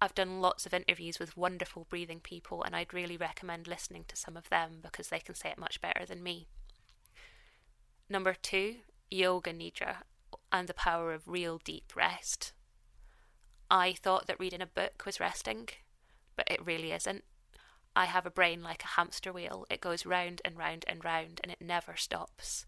I've 0.00 0.14
done 0.14 0.40
lots 0.40 0.66
of 0.66 0.74
interviews 0.74 1.18
with 1.18 1.36
wonderful 1.36 1.86
breathing 1.88 2.20
people, 2.20 2.62
and 2.62 2.76
I'd 2.76 2.94
really 2.94 3.16
recommend 3.16 3.66
listening 3.66 4.04
to 4.08 4.16
some 4.16 4.36
of 4.36 4.48
them 4.48 4.78
because 4.82 5.08
they 5.08 5.18
can 5.18 5.34
say 5.34 5.48
it 5.50 5.58
much 5.58 5.80
better 5.80 6.04
than 6.06 6.22
me. 6.22 6.46
Number 8.08 8.34
two, 8.34 8.76
Yoga 9.10 9.52
Nidra 9.52 9.98
and 10.52 10.68
the 10.68 10.74
power 10.74 11.12
of 11.12 11.26
real 11.26 11.58
deep 11.58 11.92
rest. 11.96 12.52
I 13.70 13.92
thought 13.92 14.26
that 14.26 14.40
reading 14.40 14.62
a 14.62 14.66
book 14.66 15.02
was 15.04 15.20
resting, 15.20 15.68
but 16.36 16.50
it 16.50 16.64
really 16.64 16.92
isn't. 16.92 17.24
I 17.94 18.06
have 18.06 18.24
a 18.24 18.30
brain 18.30 18.62
like 18.62 18.82
a 18.82 18.94
hamster 18.96 19.32
wheel. 19.32 19.66
It 19.68 19.80
goes 19.80 20.06
round 20.06 20.40
and 20.44 20.56
round 20.56 20.84
and 20.88 21.04
round 21.04 21.40
and 21.42 21.52
it 21.52 21.60
never 21.60 21.96
stops. 21.96 22.64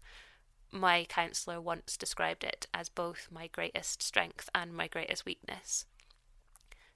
My 0.71 1.05
counsellor 1.05 1.59
once 1.59 1.97
described 1.97 2.43
it 2.43 2.67
as 2.73 2.89
both 2.89 3.29
my 3.31 3.47
greatest 3.47 4.03
strength 4.03 4.49
and 4.53 4.73
my 4.73 4.87
greatest 4.87 5.25
weakness. 5.25 5.85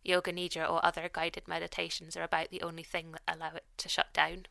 Yoga 0.03 0.31
Nidra 0.31 0.69
or 0.69 0.85
other 0.85 1.09
guided 1.11 1.47
meditations 1.47 2.15
are 2.15 2.23
about 2.23 2.51
the 2.51 2.61
only 2.61 2.83
thing 2.83 3.11
that 3.11 3.23
allow 3.27 3.55
it 3.55 3.65
to 3.77 3.89
shut 3.89 4.13
down. 4.13 4.45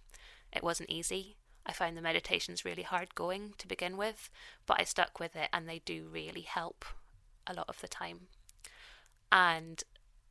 It 0.53 0.64
wasn't 0.64 0.90
easy. 0.90 1.37
I 1.64 1.73
found 1.73 1.97
the 1.97 2.03
meditations 2.03 2.64
really 2.64 2.83
hard 2.83 3.14
going 3.14 3.55
to 3.59 3.69
begin 3.69 3.97
with, 3.97 4.31
but 4.67 4.81
I 4.81 4.85
stuck 4.85 5.21
with 5.21 5.37
it 5.37 5.49
and 5.53 5.69
they 5.69 5.79
do 5.79 6.09
really 6.11 6.43
help 6.43 6.85
a 7.47 7.55
lot 7.55 7.69
of 7.69 7.81
the 7.81 7.88
time. 7.88 8.29
And 9.35 9.83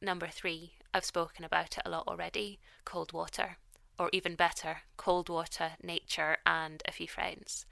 number 0.01 0.29
three, 0.29 0.75
I've 0.93 1.03
spoken 1.03 1.43
about 1.43 1.77
it 1.77 1.83
a 1.85 1.89
lot 1.89 2.07
already 2.07 2.59
cold 2.85 3.11
water. 3.11 3.57
Or 3.99 4.09
even 4.13 4.35
better, 4.35 4.77
cold 4.97 5.29
water, 5.29 5.73
nature, 5.83 6.37
and 6.45 6.81
a 6.87 6.91
few 6.91 7.07
friends. 7.07 7.65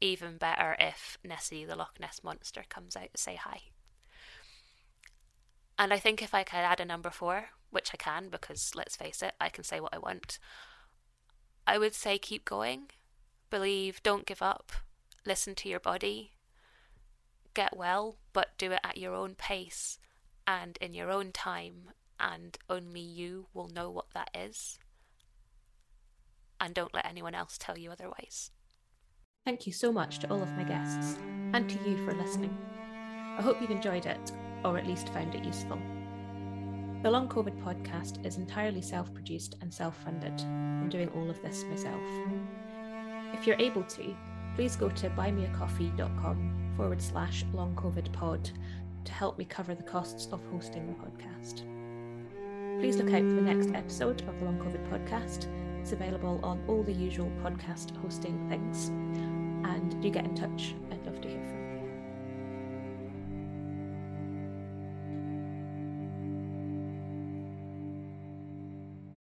Even 0.00 0.36
better 0.36 0.76
if 0.78 1.16
Nessie 1.24 1.64
the 1.64 1.76
Loch 1.76 1.98
Ness 2.00 2.22
Monster 2.22 2.64
comes 2.68 2.96
out 2.96 3.14
to 3.14 3.22
say 3.22 3.36
hi. 3.36 3.60
And 5.78 5.92
I 5.92 5.98
think 5.98 6.20
if 6.20 6.34
I 6.34 6.42
could 6.42 6.56
add 6.58 6.80
a 6.80 6.84
number 6.84 7.10
four, 7.10 7.50
which 7.70 7.90
I 7.94 7.96
can 7.96 8.28
because 8.28 8.72
let's 8.74 8.96
face 8.96 9.22
it, 9.22 9.34
I 9.40 9.48
can 9.48 9.64
say 9.64 9.80
what 9.80 9.94
I 9.94 9.98
want, 9.98 10.38
I 11.66 11.78
would 11.78 11.94
say 11.94 12.18
keep 12.18 12.44
going. 12.44 12.90
Believe, 13.48 14.02
don't 14.02 14.26
give 14.26 14.42
up. 14.42 14.72
Listen 15.24 15.54
to 15.54 15.68
your 15.68 15.80
body. 15.80 16.32
Get 17.54 17.76
well, 17.76 18.16
but 18.32 18.58
do 18.58 18.72
it 18.72 18.80
at 18.84 18.98
your 18.98 19.14
own 19.14 19.36
pace 19.36 19.98
and 20.46 20.76
in 20.78 20.94
your 20.94 21.10
own 21.10 21.32
time 21.32 21.90
and 22.20 22.56
only 22.68 23.00
you 23.00 23.46
will 23.52 23.68
know 23.68 23.90
what 23.90 24.06
that 24.14 24.30
is. 24.34 24.78
And 26.60 26.74
don't 26.74 26.94
let 26.94 27.06
anyone 27.06 27.34
else 27.34 27.58
tell 27.58 27.76
you 27.76 27.90
otherwise. 27.90 28.50
Thank 29.44 29.66
you 29.66 29.72
so 29.72 29.92
much 29.92 30.20
to 30.20 30.30
all 30.30 30.42
of 30.42 30.52
my 30.52 30.64
guests 30.64 31.18
and 31.52 31.68
to 31.68 31.88
you 31.88 32.02
for 32.04 32.14
listening. 32.14 32.56
I 33.36 33.42
hope 33.42 33.60
you've 33.60 33.70
enjoyed 33.70 34.06
it, 34.06 34.32
or 34.64 34.78
at 34.78 34.86
least 34.86 35.10
found 35.10 35.34
it 35.34 35.44
useful. 35.44 35.78
The 37.02 37.10
Long 37.10 37.28
COVID 37.28 37.62
podcast 37.62 38.24
is 38.24 38.38
entirely 38.38 38.80
self 38.80 39.12
produced 39.12 39.56
and 39.60 39.72
self 39.72 40.02
funded. 40.02 40.40
I'm 40.40 40.88
doing 40.88 41.10
all 41.10 41.28
of 41.28 41.42
this 41.42 41.64
myself. 41.64 42.00
If 43.34 43.46
you're 43.46 43.58
able 43.58 43.82
to, 43.82 44.16
please 44.54 44.76
go 44.76 44.88
to 44.88 45.10
buymeacoffee.com 45.10 46.74
forward 46.78 47.02
slash 47.02 47.44
long 47.52 47.74
COVID 47.74 48.10
pod 48.12 48.50
to 49.04 49.12
help 49.12 49.38
me 49.38 49.44
cover 49.44 49.74
the 49.74 49.82
costs 49.82 50.28
of 50.32 50.40
hosting 50.50 50.86
the 50.86 50.92
podcast. 50.94 51.62
Please 52.80 52.96
look 52.96 53.12
out 53.12 53.22
for 53.22 53.34
the 53.34 53.42
next 53.42 53.70
episode 53.74 54.22
of 54.22 54.38
the 54.38 54.44
Long 54.44 54.58
COVID 54.58 54.88
podcast. 54.90 55.48
It's 55.80 55.92
available 55.92 56.40
on 56.42 56.62
all 56.66 56.82
the 56.82 56.92
usual 56.92 57.30
podcast 57.42 57.96
hosting 57.96 58.48
things. 58.48 58.88
And 59.68 60.00
do 60.02 60.10
get 60.10 60.24
in 60.24 60.34
touch 60.34 60.74